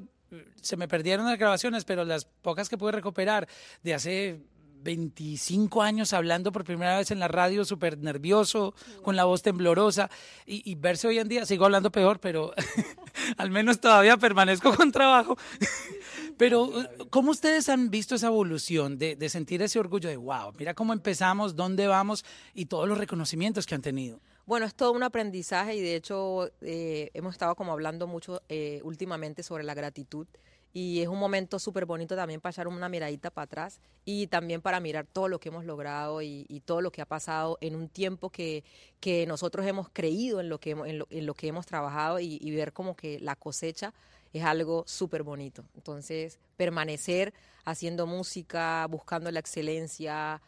se 0.62 0.75
me 0.75 0.88
perdieron 0.88 1.27
las 1.27 1.38
grabaciones, 1.38 1.86
pero 1.86 2.03
las 2.05 2.25
pocas 2.25 2.67
que 2.67 2.75
pude 2.75 2.91
recuperar 2.91 3.48
de 3.84 3.93
hace 3.93 4.39
25 4.81 5.81
años 5.81 6.13
hablando 6.13 6.51
por 6.51 6.63
primera 6.63 6.98
vez 6.98 7.12
en 7.12 7.19
la 7.19 7.27
radio, 7.27 7.65
súper 7.65 7.98
nervioso, 7.98 8.74
con 9.01 9.15
la 9.15 9.25
voz 9.25 9.41
temblorosa, 9.41 10.10
y, 10.45 10.69
y 10.69 10.75
verse 10.75 11.07
hoy 11.07 11.19
en 11.19 11.27
día, 11.27 11.45
sigo 11.45 11.65
hablando 11.65 11.91
peor, 11.91 12.19
pero 12.19 12.53
al 13.38 13.51
menos 13.51 13.79
todavía 13.79 14.17
permanezco 14.17 14.75
con 14.75 14.91
trabajo. 14.91 15.38
Pero, 16.38 16.82
eh, 16.82 16.89
¿cómo 17.10 17.32
ustedes 17.32 17.70
han 17.70 17.89
visto 17.89 18.15
esa 18.15 18.27
evolución 18.27 18.98
de, 18.98 19.30
sentir 19.30 19.62
ese 19.62 19.80
orgullo 19.80 20.10
de, 20.10 20.18
wow, 20.18 20.54
mira 20.58 20.74
cómo 20.74 20.94
empezamos, 20.94 21.56
dónde 21.56 21.88
vamos 21.88 22.25
y 22.54 22.65
todos 22.65 22.88
los 22.88 22.98
reconocimientos 22.98 23.65
que 23.65 23.75
han 23.75 23.82
tenido? 23.82 24.20
Bueno, 24.46 24.65
es 24.65 24.75
todo 24.75 24.92
un 24.92 25.04
aprendizaje 25.04 25.75
y 25.75 25.82
de 25.82 25.96
hecho 25.96 26.51
eh, 26.62 27.10
hemos 27.13 27.34
estado 27.34 27.56
como 27.56 27.72
hablando 27.72 28.06
mucho 28.06 28.42
eh, 28.50 28.80
últimamente 28.84 29.42
sobre 29.42 29.63
la 29.63 29.74
gratitud 29.74 30.27
y 30.72 31.01
es 31.01 31.08
un 31.08 31.18
momento 31.18 31.58
súper 31.58 31.86
bonito 31.86 32.18
también 32.18 32.42
para 32.42 32.51
echar 32.51 32.68
una 32.68 32.89
miradita 32.89 33.32
para 33.32 33.46
atrás 33.46 33.80
y 34.04 34.27
también 34.27 34.62
para 34.62 34.82
mirar 34.82 35.08
todo 35.08 35.30
lo 35.30 35.39
que 35.39 35.48
hemos 35.48 35.63
logrado 35.63 36.22
y, 36.22 36.62
todo 36.65 36.82
lo 36.82 36.92
que 36.92 37.01
ha 37.01 37.06
pasado 37.06 37.58
en 37.62 37.75
un 37.75 37.88
tiempo 37.88 38.30
que, 38.30 38.65
que 39.00 39.25
nosotros 39.25 39.65
hemos 39.65 39.88
creído 39.89 40.42
en 40.42 40.50
lo 40.50 40.60
que, 40.60 40.72
en 40.72 41.25
lo 41.25 41.34
que 41.34 41.48
hemos 41.48 41.65
trabajado 41.65 42.20
y, 42.20 42.38
y 42.42 42.51
ver 42.51 42.74
como 42.74 42.96
que 42.96 43.20
la 43.22 43.38
cosecha 43.38 43.94
es 44.39 44.44
algo 44.46 44.84
súper 44.88 45.24
bonito. 45.24 45.65
Entonces, 45.75 46.39
permanecer 46.58 47.34
haciendo 47.63 48.08
música, 48.08 48.86
buscando 48.88 49.32
la 49.32 49.39
excelencia, 49.39 50.42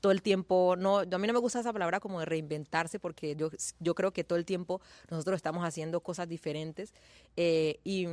todo 0.00 0.12
el 0.12 0.22
tiempo, 0.22 0.74
no, 0.76 0.98
a 0.98 1.04
mí 1.04 1.26
no 1.26 1.32
me 1.32 1.38
gusta 1.38 1.60
esa 1.60 1.72
palabra 1.72 2.00
como 2.00 2.18
de 2.20 2.26
reinventarse 2.26 2.98
porque 2.98 3.36
yo, 3.36 3.50
yo 3.78 3.94
creo 3.94 4.12
que 4.12 4.24
todo 4.24 4.38
el 4.38 4.44
tiempo 4.44 4.80
nosotros 5.10 5.36
estamos 5.36 5.64
haciendo 5.64 6.00
cosas 6.00 6.28
diferentes 6.28 6.92
eh, 7.36 7.78
y 7.84 8.08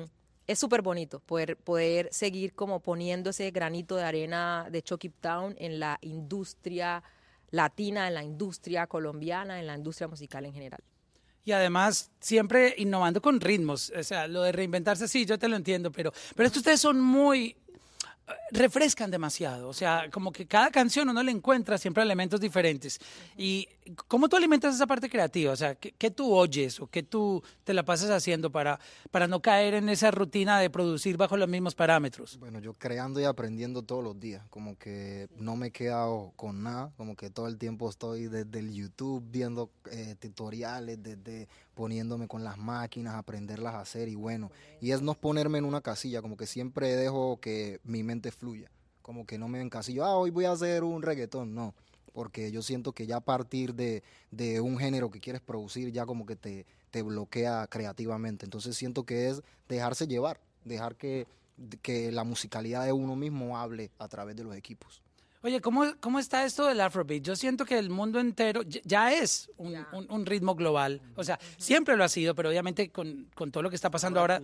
es 0.45 0.59
súper 0.59 0.81
bonito 0.81 1.19
poder, 1.21 1.57
poder 1.57 2.09
seguir 2.11 2.53
como 2.53 2.81
poniendo 2.81 3.31
ese 3.31 3.49
granito 3.51 3.95
de 3.95 4.03
arena 4.03 4.67
de 4.71 4.83
Chucky 4.83 5.09
Town 5.09 5.55
en 5.57 5.79
la 5.79 5.97
industria 6.01 7.03
latina, 7.49 8.07
en 8.07 8.13
la 8.13 8.23
industria 8.23 8.87
colombiana, 8.87 9.59
en 9.59 9.67
la 9.67 9.75
industria 9.75 10.07
musical 10.07 10.45
en 10.45 10.53
general. 10.53 10.81
Y 11.45 11.51
además, 11.51 12.09
siempre 12.19 12.73
innovando 12.77 13.21
con 13.21 13.41
ritmos. 13.41 13.91
O 13.97 14.03
sea, 14.03 14.27
lo 14.27 14.43
de 14.43 14.51
reinventarse, 14.53 15.07
sí, 15.07 15.25
yo 15.25 15.37
te 15.37 15.47
lo 15.49 15.55
entiendo, 15.55 15.91
pero, 15.91 16.13
pero 16.35 16.49
ustedes 16.49 16.79
son 16.79 17.01
muy. 17.01 17.55
eh, 18.27 18.31
refrescan 18.51 19.11
demasiado. 19.11 19.67
O 19.67 19.73
sea, 19.73 20.09
como 20.11 20.31
que 20.31 20.45
cada 20.45 20.71
canción 20.71 21.09
uno 21.09 21.21
le 21.21 21.31
encuentra 21.31 21.77
siempre 21.77 22.03
elementos 22.03 22.39
diferentes. 22.39 22.99
¿Y 23.37 23.67
cómo 24.07 24.29
tú 24.29 24.35
alimentas 24.35 24.75
esa 24.75 24.87
parte 24.87 25.09
creativa? 25.09 25.51
O 25.51 25.55
sea, 25.55 25.75
¿qué, 25.75 25.93
qué 25.97 26.11
tú 26.11 26.33
oyes 26.33 26.79
o 26.79 26.87
qué 26.87 27.03
tú 27.03 27.43
te 27.63 27.73
la 27.73 27.83
pasas 27.83 28.09
haciendo 28.09 28.51
para, 28.51 28.79
para 29.11 29.27
no 29.27 29.41
caer 29.41 29.75
en 29.75 29.89
esa 29.89 30.11
rutina 30.11 30.59
de 30.59 30.69
producir 30.69 31.17
bajo 31.17 31.37
los 31.37 31.49
mismos 31.49 31.75
parámetros? 31.75 32.37
Bueno, 32.39 32.59
yo 32.59 32.73
creando 32.73 33.19
y 33.19 33.25
aprendiendo 33.25 33.83
todos 33.83 34.03
los 34.03 34.19
días, 34.19 34.43
como 34.49 34.77
que 34.77 35.27
no 35.37 35.55
me 35.55 35.67
he 35.67 35.71
quedado 35.71 36.33
con 36.35 36.63
nada, 36.63 36.91
como 36.97 37.15
que 37.15 37.29
todo 37.29 37.47
el 37.47 37.57
tiempo 37.57 37.89
estoy 37.89 38.27
desde 38.27 38.59
el 38.59 38.73
YouTube 38.73 39.23
viendo 39.29 39.69
eh, 39.91 40.15
tutoriales, 40.19 41.01
desde 41.01 41.47
poniéndome 41.73 42.27
con 42.27 42.43
las 42.43 42.57
máquinas, 42.57 43.15
aprenderlas 43.15 43.75
a 43.75 43.81
hacer 43.81 44.07
y 44.07 44.15
bueno, 44.15 44.51
y 44.79 44.91
es 44.91 45.01
no 45.01 45.13
ponerme 45.15 45.57
en 45.57 45.65
una 45.65 45.81
casilla, 45.81 46.21
como 46.21 46.37
que 46.37 46.45
siempre 46.45 46.95
dejo 46.95 47.39
que 47.39 47.79
mi 47.83 48.03
mente 48.03 48.31
fluya, 48.31 48.69
como 49.01 49.25
que 49.25 49.37
no 49.37 49.47
me 49.47 49.61
encasillo, 49.61 50.05
ah, 50.05 50.15
hoy 50.15 50.29
voy 50.29 50.45
a 50.45 50.51
hacer 50.51 50.83
un 50.83 51.01
reggaetón, 51.01 51.53
no, 51.53 51.73
porque 52.13 52.51
yo 52.51 52.61
siento 52.61 52.93
que 52.93 53.07
ya 53.07 53.17
a 53.17 53.21
partir 53.21 53.73
de, 53.73 54.03
de 54.31 54.61
un 54.61 54.77
género 54.77 55.11
que 55.11 55.19
quieres 55.19 55.41
producir 55.41 55.91
ya 55.91 56.05
como 56.05 56.25
que 56.25 56.35
te, 56.35 56.65
te 56.91 57.01
bloquea 57.01 57.67
creativamente, 57.67 58.45
entonces 58.45 58.77
siento 58.77 59.03
que 59.03 59.29
es 59.29 59.41
dejarse 59.67 60.07
llevar, 60.07 60.39
dejar 60.63 60.95
que 60.95 61.27
que 61.81 62.11
la 62.11 62.23
musicalidad 62.23 62.85
de 62.85 62.91
uno 62.91 63.15
mismo 63.15 63.57
hable 63.57 63.91
a 63.99 64.07
través 64.07 64.35
de 64.35 64.43
los 64.43 64.55
equipos. 64.55 65.01
Oye, 65.45 65.59
¿cómo, 65.59 65.83
¿cómo 65.99 66.19
está 66.19 66.45
esto 66.45 66.65
del 66.67 66.79
Afrobeat? 66.79 67.21
Yo 67.21 67.35
siento 67.35 67.65
que 67.65 67.77
el 67.77 67.89
mundo 67.89 68.19
entero 68.19 68.61
ya- 68.63 69.11
es 69.13 69.51
un, 69.57 69.75
un- 69.91 70.09
un 70.09 70.25
ritmo 70.25 70.55
global. 70.55 71.01
O 71.15 71.23
sea, 71.25 71.37
siempre 71.57 71.97
lo 71.97 72.05
ha 72.05 72.07
sido, 72.09 72.33
pero 72.33 72.47
obviamente 72.47 72.89
con, 72.91 73.27
con 73.35 73.51
todo 73.51 73.61
lo 73.63 73.69
que 73.69 73.75
está 73.75 73.91
pasando 73.91 74.21
ahora. 74.21 74.39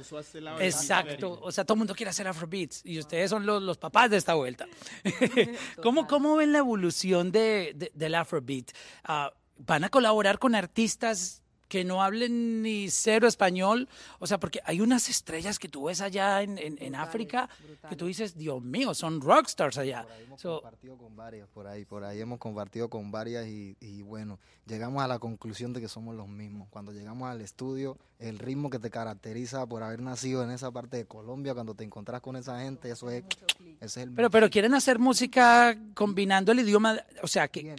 Exacto. 0.66 1.40
O 1.42 1.52
sea, 1.54 1.64
todo 1.64 1.76
el 1.76 1.80
mundo 1.80 1.96
quiere 1.96 2.10
hacer 2.10 2.28
Afrobeats 2.28 2.82
y 2.86 3.00
ustedes 3.00 3.30
son 3.30 3.46
los, 3.46 3.64
los 3.64 3.78
papás 3.78 4.10
de 4.10 4.18
esta 4.18 4.34
vuelta. 4.34 4.68
¿Cómo, 5.82 6.06
¿Cómo 6.06 6.36
ven 6.36 6.52
la 6.52 6.58
evolución 6.60 7.32
de, 7.32 7.72
de- 7.76 7.92
del 7.96 8.16
Afrobeat? 8.16 8.72
Ah, 9.06 9.32
¿Van 9.58 9.86
a 9.86 9.90
colaborar 9.90 10.38
con 10.38 10.54
artistas 10.54 11.42
que 11.70 11.86
no 11.86 12.04
hablen 12.04 12.62
ni 12.62 12.90
cero 12.90 13.28
español? 13.28 13.88
O 14.20 14.28
sea, 14.28 14.40
porque 14.40 14.60
hay 14.66 14.82
unas 14.82 15.08
estrellas 15.08 15.58
que 15.60 15.70
tú 15.70 15.86
ves 15.86 16.02
allá 16.02 16.42
en, 16.42 16.58
en- 16.58 16.78
en 16.82 16.96
África 16.96 17.48
que 17.88 17.96
tú 17.96 18.08
dices, 18.08 18.36
Dios 18.38 18.62
mío, 18.62 18.94
son 18.94 19.22
rockstars 19.22 19.78
allá. 19.78 20.04
Por 20.04 20.12
ahí 20.12 20.24
hemos 20.26 20.42
So, 20.42 20.62
compartido 20.62 20.98
con 20.98 21.16
varias, 21.16 21.48
por 21.50 21.68
ahí, 21.68 21.86
por 21.86 22.04
ahí 22.04 22.20
hemos 22.20 22.40
compartido 22.40 22.90
con 22.90 23.12
varias 23.12 23.48
y, 23.48 23.78
y 23.80 24.02
bueno, 24.02 24.40
llegamos 24.66 25.02
a 25.04 25.08
la 25.08 25.20
conclusión 25.20 25.72
de 25.74 25.80
que 25.82 25.88
somos 25.88 26.16
los 26.16 26.28
mismos. 26.28 26.68
Cuando 26.70 26.92
llegamos 26.92 27.30
al 27.30 27.42
estudio, 27.42 27.98
el 28.20 28.40
ritmo 28.40 28.70
que 28.70 28.80
te 28.80 28.90
caracteriza 28.90 29.66
por 29.68 29.84
haber 29.84 30.02
nacido 30.02 30.44
en 30.44 30.50
esa 30.52 30.72
parte 30.72 30.98
de 30.98 31.06
Colombia, 31.06 31.54
cuando 31.54 31.76
te 31.76 31.84
encontrás 31.84 32.22
con 32.22 32.36
esa 32.36 32.60
gente, 32.62 32.90
eso 32.92 33.10
es, 33.10 33.24
ese 33.80 33.86
es 33.86 33.98
el 33.98 34.12
Pero, 34.14 34.30
pero 34.30 34.50
quieren 34.50 34.74
hacer 34.74 34.98
música 34.98 35.78
combinando 35.94 36.52
el 36.52 36.60
idioma, 36.60 36.98
o 37.22 37.28
sea, 37.28 37.48
que. 37.48 37.76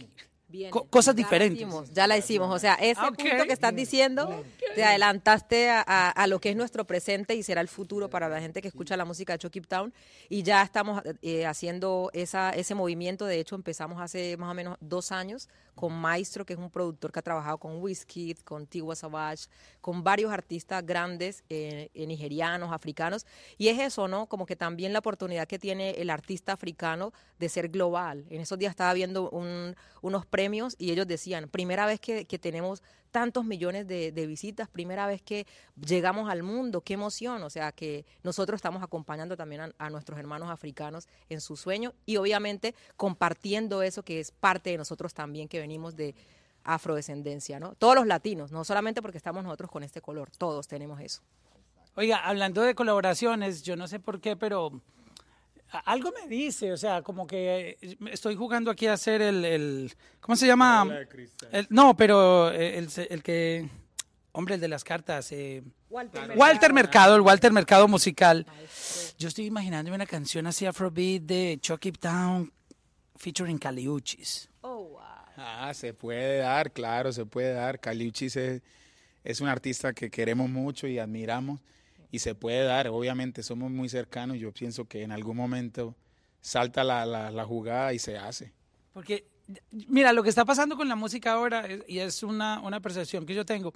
Viene. 0.51 0.69
Co- 0.71 0.83
cosas 0.85 1.15
Ya 1.15 1.21
la 1.21 1.27
diferentes. 1.27 1.57
hicimos, 1.61 1.91
ya 1.91 2.07
la 2.07 2.17
hicimos. 2.17 2.53
O 2.53 2.59
sea, 2.59 2.73
ese 2.75 2.99
Ah, 3.01 3.07
ok. 3.07 3.15
punto 3.17 3.45
que 3.45 3.53
estás 3.53 3.73
diciendo, 3.75 4.43
te 4.75 4.83
adelantaste 4.83 5.69
a, 5.69 5.83
a- 5.87 6.09
a 6.09 6.27
lo 6.27 6.39
que 6.39 6.49
es 6.49 6.55
nuestro 6.55 6.85
presente 6.85 7.35
y 7.35 7.43
será 7.43 7.61
el 7.61 7.67
futuro 7.69 8.09
para 8.09 8.27
la 8.27 8.41
gente 8.41 8.61
que 8.61 8.67
escucha 8.67 8.97
la 8.97 9.05
música 9.05 9.33
de 9.33 9.39
Chucky 9.39 9.61
Town. 9.61 9.93
Y 10.29 10.43
ya 10.43 10.61
estamos 10.61 11.01
eh, 11.21 11.45
haciendo 11.45 12.09
esa, 12.13 12.49
ese 12.51 12.75
movimiento. 12.75 13.25
De 13.25 13.39
hecho, 13.39 13.55
empezamos 13.55 14.01
hace 14.01 14.35
más 14.37 14.51
o 14.51 14.53
menos 14.53 14.77
dos 14.81 15.11
años 15.13 15.47
con 15.75 15.93
Maestro, 15.93 16.45
que 16.45 16.51
es 16.53 16.59
un 16.59 16.69
productor 16.69 17.11
que 17.13 17.19
ha 17.19 17.21
trabajado 17.21 17.57
con 17.57 17.81
Wizkid, 17.81 18.39
con 18.39 18.67
Tiwa 18.67 18.93
Savage, 18.95 19.45
con 19.79 20.03
varios 20.03 20.31
artistas 20.31 20.85
grandes 20.85 21.43
eh, 21.49 21.89
eh, 21.93 22.05
nigerianos, 22.05 22.73
africanos. 22.73 23.25
Y 23.57 23.69
es 23.69 23.79
eso, 23.79 24.07
¿no? 24.09 24.27
Como 24.27 24.45
que 24.45 24.57
también 24.57 24.91
la 24.91 24.99
oportunidad 24.99 25.47
que 25.47 25.57
tiene 25.57 25.91
el 25.91 26.09
artista 26.09 26.51
africano 26.51 27.13
de 27.39 27.47
ser 27.47 27.69
global. 27.69 28.25
En 28.29 28.41
esos 28.41 28.59
días 28.59 28.71
estaba 28.71 28.93
viendo 28.93 29.29
un- 29.29 29.75
unos 30.01 30.25
premios 30.25 30.40
y 30.77 30.91
ellos 30.91 31.07
decían, 31.07 31.49
primera 31.49 31.85
vez 31.85 31.99
que, 31.99 32.25
tenemos 32.25 32.81
tantos 33.11 33.45
millones 33.45 33.87
de, 33.87 34.27
visitas, 34.27 34.69
primera 34.69 35.05
vez 35.07 35.21
que 35.21 35.45
llegamos 35.85 36.29
al 36.29 36.43
mundo, 36.43 36.81
qué 36.81 36.93
emoción. 36.93 37.43
O 37.43 37.49
sea 37.49 37.71
que 37.71 38.05
nosotros 38.23 38.57
estamos 38.57 38.83
acompañando 38.83 39.35
también 39.35 39.61
a, 39.61 39.71
a 39.77 39.89
nuestros 39.89 40.17
hermanos 40.19 40.49
africanos 40.49 41.07
en 41.29 41.41
su 41.41 41.55
sueño 41.55 41.93
y 42.05 42.17
obviamente 42.17 42.75
compartiendo 42.97 43.81
eso 43.81 44.03
que 44.03 44.19
es 44.19 44.31
parte 44.31 44.71
de 44.71 44.77
nosotros 44.77 45.13
también 45.13 45.47
que 45.47 45.59
venimos 45.59 45.95
de 45.95 46.15
afrodescendencia, 46.63 47.59
¿no? 47.59 47.75
Todos 47.75 47.95
los 47.95 48.07
latinos, 48.07 48.51
no 48.51 48.63
solamente 48.63 49.01
porque 49.01 49.17
estamos 49.17 49.43
nosotros 49.43 49.71
con 49.71 49.83
este 49.83 50.01
color, 50.01 50.29
todos 50.37 50.67
tenemos 50.67 50.99
eso. 51.01 51.21
Oiga, 51.95 52.17
hablando 52.17 52.61
de 52.61 52.75
colaboraciones, 52.75 53.63
yo 53.63 53.75
no 53.75 53.87
sé 53.87 53.99
por 53.99 54.21
qué, 54.21 54.35
pero 54.35 54.81
algo 55.85 56.11
me 56.11 56.27
dice, 56.27 56.71
o 56.71 56.77
sea, 56.77 57.01
como 57.01 57.25
que 57.27 57.77
eh, 57.81 57.97
estoy 58.11 58.35
jugando 58.35 58.69
aquí 58.71 58.87
a 58.87 58.93
hacer 58.93 59.21
el, 59.21 59.45
el- 59.45 59.93
¿cómo 60.19 60.35
se 60.35 60.47
llama? 60.47 60.87
El- 61.51 61.67
no, 61.69 61.95
pero 61.95 62.51
eh, 62.51 62.77
el, 62.77 62.89
el 63.09 63.23
que, 63.23 63.69
hombre, 64.33 64.55
el 64.55 64.61
de 64.61 64.67
las 64.67 64.83
cartas, 64.83 65.31
eh, 65.31 65.63
Walter 65.89 66.73
Mercado, 66.73 67.15
el 67.15 67.21
Walter 67.21 67.51
Mercado 67.51 67.87
musical. 67.87 68.45
Yo 69.17 69.27
estoy 69.27 69.45
imaginándome 69.45 69.95
una 69.95 70.05
canción 70.05 70.47
así 70.47 70.65
Afrobeat 70.65 71.23
de 71.23 71.57
Chucky 71.61 71.91
Town 71.91 72.51
featuring 73.17 73.57
Caliuchis. 73.57 74.49
Oh, 74.61 74.83
wow. 74.89 74.99
Ah, 75.37 75.71
se 75.73 75.93
puede 75.93 76.37
dar, 76.37 76.71
claro, 76.71 77.11
se 77.11 77.25
puede 77.25 77.53
dar. 77.53 77.79
Caliuchis 77.79 78.35
es, 78.35 78.61
es 79.23 79.41
un 79.41 79.47
artista 79.47 79.93
que 79.93 80.09
queremos 80.09 80.49
mucho 80.49 80.87
y 80.87 80.97
admiramos 80.99 81.59
y 82.11 82.19
se 82.19 82.35
puede 82.35 82.63
dar. 82.63 82.87
Obviamente 82.89 83.41
somos 83.41 83.71
muy 83.71 83.89
cercanos. 83.89 84.37
Yo 84.37 84.51
pienso 84.51 84.85
que 84.85 85.03
en 85.03 85.11
algún 85.11 85.37
momento 85.37 85.95
salta 86.41 86.83
la, 86.83 87.05
la, 87.05 87.45
jugada 87.45 87.93
y 87.93 87.99
se 87.99 88.17
hace. 88.17 88.51
Porque, 88.93 89.25
mira, 89.71 90.11
lo 90.11 90.23
que 90.23 90.29
está 90.29 90.43
pasando 90.43 90.75
con 90.75 90.89
la 90.89 90.95
música 90.95 91.33
ahora, 91.33 91.67
y 91.87 91.99
es 91.99 92.23
una, 92.23 92.59
una 92.59 92.81
percepción 92.81 93.25
que 93.25 93.33
yo 93.33 93.45
tengo, 93.45 93.73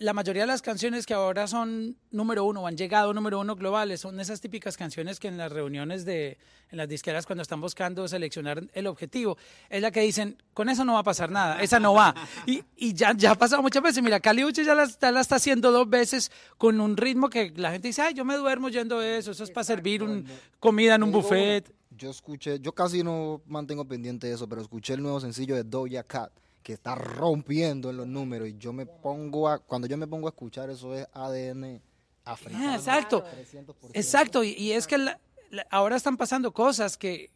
la 0.00 0.14
mayoría 0.14 0.44
de 0.44 0.46
las 0.46 0.62
canciones 0.62 1.04
que 1.04 1.12
ahora 1.12 1.46
son 1.46 1.94
número 2.10 2.46
uno 2.46 2.66
han 2.66 2.74
llegado 2.74 3.12
número 3.12 3.38
uno 3.38 3.54
globales 3.54 4.00
son 4.00 4.18
esas 4.18 4.40
típicas 4.40 4.78
canciones 4.78 5.20
que 5.20 5.28
en 5.28 5.36
las 5.36 5.52
reuniones 5.52 6.06
de 6.06 6.38
en 6.70 6.78
las 6.78 6.88
disqueras 6.88 7.26
cuando 7.26 7.42
están 7.42 7.60
buscando 7.60 8.08
seleccionar 8.08 8.64
el 8.72 8.86
objetivo 8.86 9.36
es 9.68 9.82
la 9.82 9.90
que 9.90 10.00
dicen 10.00 10.42
con 10.54 10.70
eso 10.70 10.86
no 10.86 10.94
va 10.94 11.00
a 11.00 11.04
pasar 11.04 11.30
nada 11.30 11.60
esa 11.60 11.78
no 11.78 11.92
va 11.92 12.14
y, 12.46 12.64
y 12.76 12.94
ya 12.94 13.12
ya 13.14 13.32
ha 13.32 13.34
pasado 13.34 13.60
muchas 13.60 13.82
veces. 13.82 14.02
Mira 14.02 14.20
Cali 14.20 14.42
Uchis 14.42 14.64
ya 14.64 14.74
la, 14.74 14.86
ya 14.86 15.12
la 15.12 15.20
está 15.20 15.36
haciendo 15.36 15.70
dos 15.70 15.88
veces 15.88 16.32
con 16.56 16.80
un 16.80 16.96
ritmo 16.96 17.28
que 17.28 17.52
la 17.56 17.70
gente 17.70 17.88
dice 17.88 18.00
ay 18.00 18.14
yo 18.14 18.24
me 18.24 18.36
duermo 18.36 18.70
yendo 18.70 19.02
eso 19.02 19.32
eso 19.32 19.44
es 19.44 19.50
para 19.50 19.64
servir 19.64 20.02
un, 20.02 20.24
comida 20.58 20.94
en 20.94 21.02
un 21.02 21.12
buffet 21.12 21.70
Yo 21.90 22.08
escuché, 22.08 22.58
yo 22.58 22.72
casi 22.72 23.02
no 23.02 23.42
mantengo 23.46 23.84
pendiente 23.84 24.28
de 24.28 24.32
eso, 24.32 24.48
pero 24.48 24.62
escuché 24.62 24.94
el 24.94 25.02
nuevo 25.02 25.20
sencillo 25.20 25.54
de 25.54 25.64
Doja 25.64 26.02
Cat 26.04 26.32
que 26.62 26.72
está 26.74 26.94
rompiendo 26.94 27.90
en 27.90 27.96
los 27.96 28.06
números 28.06 28.48
y 28.48 28.56
yo 28.58 28.72
me 28.72 28.86
pongo 28.86 29.48
a, 29.48 29.58
cuando 29.58 29.86
yo 29.88 29.96
me 29.96 30.06
pongo 30.06 30.26
a 30.28 30.30
escuchar 30.30 30.70
eso 30.70 30.94
es 30.94 31.06
ADN 31.12 31.80
africano. 32.24 32.70
Ah, 32.72 32.76
exacto 32.76 33.24
300%. 33.24 33.74
Exacto, 33.94 34.44
y, 34.44 34.50
y 34.52 34.72
es 34.72 34.86
que 34.86 34.98
la- 34.98 35.18
la- 35.50 35.66
ahora 35.70 35.96
están 35.96 36.16
pasando 36.16 36.52
cosas 36.52 36.96
que, 36.96 37.30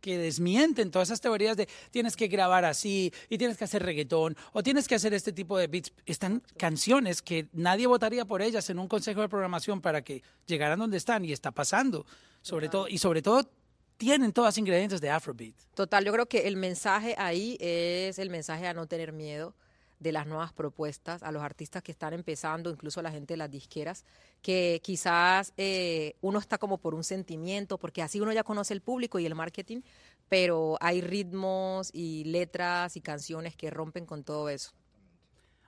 que 0.00 0.16
desmienten 0.16 0.92
todas 0.92 1.08
esas 1.08 1.20
teorías 1.20 1.56
de 1.56 1.68
tienes 1.90 2.14
que 2.14 2.28
grabar 2.28 2.64
así 2.64 3.12
y 3.28 3.36
tienes 3.36 3.56
que 3.58 3.64
hacer 3.64 3.82
reggaetón 3.82 4.36
o 4.52 4.62
tienes 4.62 4.86
que 4.86 4.94
hacer 4.94 5.12
este 5.12 5.32
tipo 5.32 5.58
de 5.58 5.66
beats. 5.66 5.92
Están 6.06 6.40
canciones 6.56 7.20
que 7.20 7.48
nadie 7.52 7.88
votaría 7.88 8.24
por 8.24 8.40
ellas 8.40 8.70
en 8.70 8.78
un 8.78 8.86
consejo 8.86 9.22
de 9.22 9.28
programación 9.28 9.80
para 9.80 10.02
que 10.02 10.22
llegaran 10.46 10.78
donde 10.78 10.96
están 10.98 11.24
y 11.24 11.32
está 11.32 11.50
pasando. 11.50 12.06
Sobre 12.42 12.68
todo, 12.68 12.86
y 12.88 12.98
sobre 12.98 13.20
todo 13.22 13.50
tienen 13.98 14.32
todas 14.32 14.56
ingredientes 14.56 15.00
de 15.00 15.10
Afrobeat. 15.10 15.54
Total, 15.74 16.04
yo 16.04 16.12
creo 16.12 16.26
que 16.26 16.48
el 16.48 16.56
mensaje 16.56 17.14
ahí 17.18 17.58
es 17.60 18.18
el 18.18 18.30
mensaje 18.30 18.66
a 18.66 18.72
no 18.72 18.86
tener 18.86 19.12
miedo 19.12 19.54
de 19.98 20.12
las 20.12 20.28
nuevas 20.28 20.52
propuestas, 20.52 21.24
a 21.24 21.32
los 21.32 21.42
artistas 21.42 21.82
que 21.82 21.90
están 21.90 22.14
empezando, 22.14 22.70
incluso 22.70 23.00
a 23.00 23.02
la 23.02 23.10
gente 23.10 23.34
de 23.34 23.38
las 23.38 23.50
disqueras, 23.50 24.04
que 24.40 24.80
quizás 24.82 25.52
eh, 25.56 26.14
uno 26.20 26.38
está 26.38 26.56
como 26.56 26.78
por 26.78 26.94
un 26.94 27.02
sentimiento, 27.02 27.78
porque 27.78 28.00
así 28.00 28.20
uno 28.20 28.32
ya 28.32 28.44
conoce 28.44 28.72
el 28.72 28.80
público 28.80 29.18
y 29.18 29.26
el 29.26 29.34
marketing, 29.34 29.80
pero 30.28 30.76
hay 30.80 31.00
ritmos 31.00 31.90
y 31.92 32.22
letras 32.24 32.96
y 32.96 33.00
canciones 33.00 33.56
que 33.56 33.70
rompen 33.70 34.06
con 34.06 34.22
todo 34.22 34.48
eso. 34.48 34.70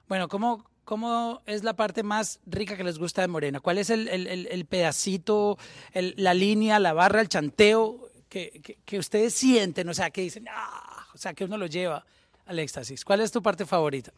Bueno, 0.07 0.29
¿cómo, 0.29 0.65
¿cómo 0.85 1.43
es 1.47 1.65
la 1.65 1.75
parte 1.75 2.05
más 2.05 2.39
rica 2.47 2.77
que 2.77 2.85
les 2.85 2.99
gusta 2.99 3.23
de 3.23 3.29
Morena? 3.29 3.59
¿Cuál 3.59 3.79
es 3.79 3.91
el, 3.91 4.07
el- 4.07 4.65
pedacito, 4.67 5.59
el- 5.93 6.15
la 6.17 6.35
línea, 6.35 6.79
la 6.79 6.93
barra, 6.93 7.21
el 7.21 7.29
chanteo 7.29 8.10
que, 8.31 8.61
que- 8.63 8.79
que 8.87 8.99
ustedes 8.99 9.35
sienten? 9.35 9.87
O 9.91 9.93
sea, 9.95 10.09
que 10.11 10.23
dicen, 10.23 10.47
ah, 10.51 11.07
o 11.13 11.19
sea, 11.19 11.35
que 11.35 11.45
uno 11.45 11.59
lo 11.59 11.67
lleva 11.67 12.05
al 12.47 12.59
éxtasis. 12.59 13.05
¿Cuál 13.05 13.21
es 13.21 13.31
tu 13.31 13.43
parte 13.43 13.67
favorita? 13.67 14.13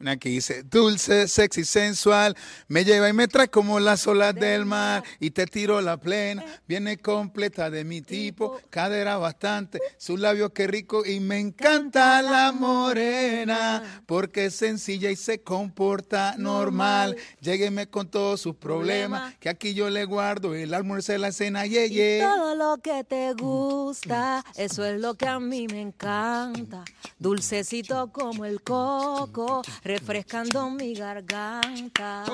Una 0.00 0.16
que 0.16 0.30
dice, 0.30 0.62
dulce, 0.62 1.28
sexy, 1.28 1.62
sensual, 1.66 2.34
me 2.68 2.86
lleva 2.86 3.10
y 3.10 3.12
me 3.12 3.28
trae 3.28 3.48
como 3.48 3.80
las 3.80 4.06
olas 4.06 4.34
del 4.34 4.64
mar 4.64 5.04
y 5.18 5.30
te 5.30 5.44
tiro 5.44 5.82
la 5.82 5.98
plena, 5.98 6.42
viene 6.66 6.96
completa 6.96 7.68
de 7.68 7.84
mi 7.84 8.00
tipo, 8.00 8.58
cadera 8.70 9.18
bastante, 9.18 9.78
sus 9.98 10.18
labios 10.18 10.52
qué 10.54 10.66
rico 10.66 11.04
y 11.04 11.20
me 11.20 11.38
encanta 11.38 12.22
la 12.22 12.50
morena 12.50 14.02
porque 14.06 14.46
es 14.46 14.54
sencilla 14.54 15.10
y 15.10 15.16
se 15.16 15.42
comporta 15.42 16.34
normal, 16.38 17.16
llégueme 17.42 17.86
con 17.86 18.08
todos 18.08 18.40
sus 18.40 18.56
problemas, 18.56 19.34
que 19.38 19.50
aquí 19.50 19.74
yo 19.74 19.90
le 19.90 20.06
guardo 20.06 20.54
el 20.54 20.72
almuerzo 20.72 21.12
de 21.12 21.18
la 21.18 21.30
cena, 21.30 21.66
ye, 21.66 21.90
ye. 21.90 22.20
Todo 22.22 22.54
lo 22.54 22.78
que 22.78 23.04
te 23.04 23.34
gusta, 23.34 24.46
eso 24.56 24.82
es 24.82 24.98
lo 24.98 25.12
que 25.14 25.26
a 25.26 25.38
mí 25.40 25.66
me 25.66 25.82
encanta. 25.82 26.84
Dulcecito 27.18 28.10
como 28.12 28.46
el 28.46 28.62
coco, 28.62 29.60
refrescando 29.90 30.70
mi 30.70 30.94
garganta. 30.94 32.24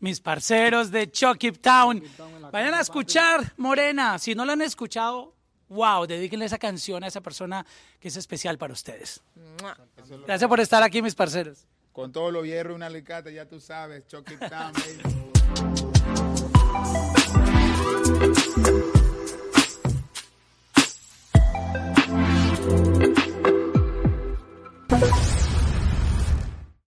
Mis 0.00 0.20
parceros 0.20 0.90
de 0.90 1.10
Chucky 1.10 1.52
Town. 1.52 2.02
Vayan 2.50 2.74
a 2.74 2.80
escuchar 2.80 3.52
Morena. 3.58 4.18
Si 4.18 4.34
no 4.34 4.44
la 4.44 4.54
han 4.54 4.62
escuchado, 4.62 5.34
wow, 5.68 6.06
dedíquenle 6.06 6.46
esa 6.46 6.58
canción 6.58 7.04
a 7.04 7.08
esa 7.08 7.20
persona 7.20 7.64
que 8.00 8.08
es 8.08 8.16
especial 8.16 8.56
para 8.56 8.72
ustedes. 8.72 9.20
Gracias 10.26 10.48
por 10.48 10.60
estar 10.60 10.82
aquí, 10.82 11.02
mis 11.02 11.14
parceros. 11.14 11.66
Con 11.92 12.10
todos 12.10 12.32
los 12.32 12.44
hierros 12.46 12.72
y 12.72 12.76
una 12.76 12.86
alicate, 12.86 13.34
ya 13.34 13.46
tú 13.46 13.60
sabes, 13.60 14.06
Chucky 14.06 14.36
Town, 14.36 14.72